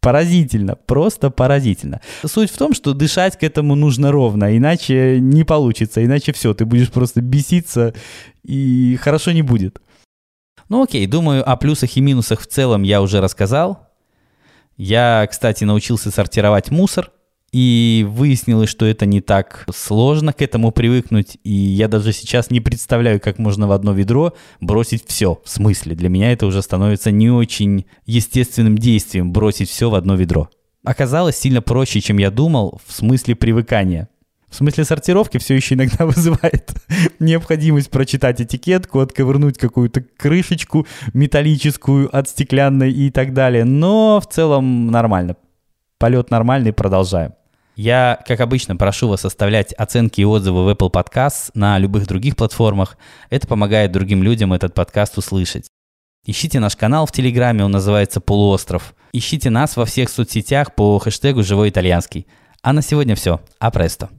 Поразительно, 0.01 0.77
просто 0.77 1.29
поразительно. 1.29 2.01
Суть 2.25 2.53
в 2.53 2.57
том, 2.57 2.73
что 2.73 2.95
дышать 2.95 3.37
к 3.37 3.43
этому 3.43 3.75
нужно 3.75 4.13
ровно, 4.13 4.57
иначе 4.57 5.19
не 5.21 5.43
получится, 5.43 6.05
иначе 6.05 6.33
все, 6.33 6.55
ты 6.55 6.65
будешь 6.65 6.91
просто 6.91 7.21
беситься, 7.21 7.95
и 8.45 8.97
хорошо 9.03 9.33
не 9.33 9.43
будет. 9.43 9.81
Ну 10.69 10.83
окей, 10.83 11.07
думаю, 11.07 11.49
о 11.49 11.57
плюсах 11.57 11.97
и 11.97 12.01
минусах 12.01 12.41
в 12.41 12.47
целом 12.47 12.83
я 12.83 13.01
уже 13.01 13.21
рассказал. 13.21 13.89
Я, 14.77 15.27
кстати, 15.31 15.65
научился 15.65 16.11
сортировать 16.11 16.71
мусор, 16.71 17.11
и 17.51 18.07
выяснилось, 18.09 18.69
что 18.69 18.85
это 18.85 19.07
не 19.07 19.21
так 19.21 19.65
сложно 19.75 20.33
к 20.33 20.43
этому 20.43 20.71
привыкнуть. 20.71 21.39
И 21.45 21.53
я 21.53 21.89
даже 21.89 22.13
сейчас 22.13 22.51
не 22.51 22.61
представляю, 22.61 23.21
как 23.21 23.39
можно 23.39 23.67
в 23.67 23.73
одно 23.73 23.93
ведро 23.93 24.35
бросить 24.61 25.05
все. 25.07 25.41
В 25.45 25.49
смысле, 25.49 25.95
для 25.95 26.09
меня 26.09 26.33
это 26.33 26.47
уже 26.47 26.61
становится 26.61 27.11
не 27.11 27.31
очень 27.31 27.87
естественным 28.05 28.77
действием 28.77 29.33
бросить 29.33 29.71
все 29.71 29.89
в 29.89 29.95
одно 29.95 30.15
ведро. 30.15 30.51
Оказалось 30.85 31.37
сильно 31.37 31.63
проще, 31.63 32.01
чем 32.01 32.19
я 32.19 32.31
думал, 32.31 32.81
в 32.87 32.93
смысле 32.93 33.35
привыкания. 33.35 34.09
В 34.49 34.55
смысле 34.55 34.85
сортировки 34.85 35.39
все 35.39 35.55
еще 35.55 35.75
иногда 35.75 36.07
вызывает 36.07 36.73
необходимость 37.19 37.91
прочитать 37.91 38.41
этикетку, 38.41 39.01
отковырнуть 39.01 39.59
какую-то 39.59 40.03
крышечку 40.17 40.87
металлическую 41.13 42.15
от 42.17 42.29
стеклянной 42.29 42.93
и 42.93 43.11
так 43.11 43.35
далее. 43.35 43.65
Но 43.65 44.21
в 44.21 44.27
целом 44.27 44.89
нормально. 44.89 45.37
Полет 45.99 46.31
нормальный, 46.31 46.73
продолжаем. 46.73 47.33
Я, 47.77 48.19
как 48.27 48.41
обычно, 48.41 48.75
прошу 48.75 49.07
вас 49.07 49.25
оставлять 49.25 49.73
оценки 49.73 50.21
и 50.21 50.25
отзывы 50.25 50.65
в 50.65 50.69
Apple 50.69 50.91
Podcasts 50.91 51.51
на 51.55 51.79
любых 51.79 52.09
других 52.09 52.35
платформах. 52.35 52.97
Это 53.31 53.47
помогает 53.47 53.93
другим 53.93 54.23
людям 54.25 54.53
этот 54.53 54.75
подкаст 54.75 55.17
услышать. 55.17 55.69
Ищите 56.27 56.59
наш 56.59 56.75
канал 56.75 57.07
в 57.07 57.13
Телеграме, 57.13 57.65
он 57.65 57.71
называется 57.71 58.21
«Полуостров». 58.21 58.95
Ищите 59.13 59.49
нас 59.51 59.77
во 59.77 59.85
всех 59.85 60.11
соцсетях 60.11 60.75
по 60.75 60.99
хэштегу 60.99 61.45
«Живой 61.45 61.71
итальянский». 61.71 62.27
А 62.63 62.73
на 62.73 62.83
сегодня 62.83 63.15
все. 63.15 63.41
Апресто. 63.61 64.11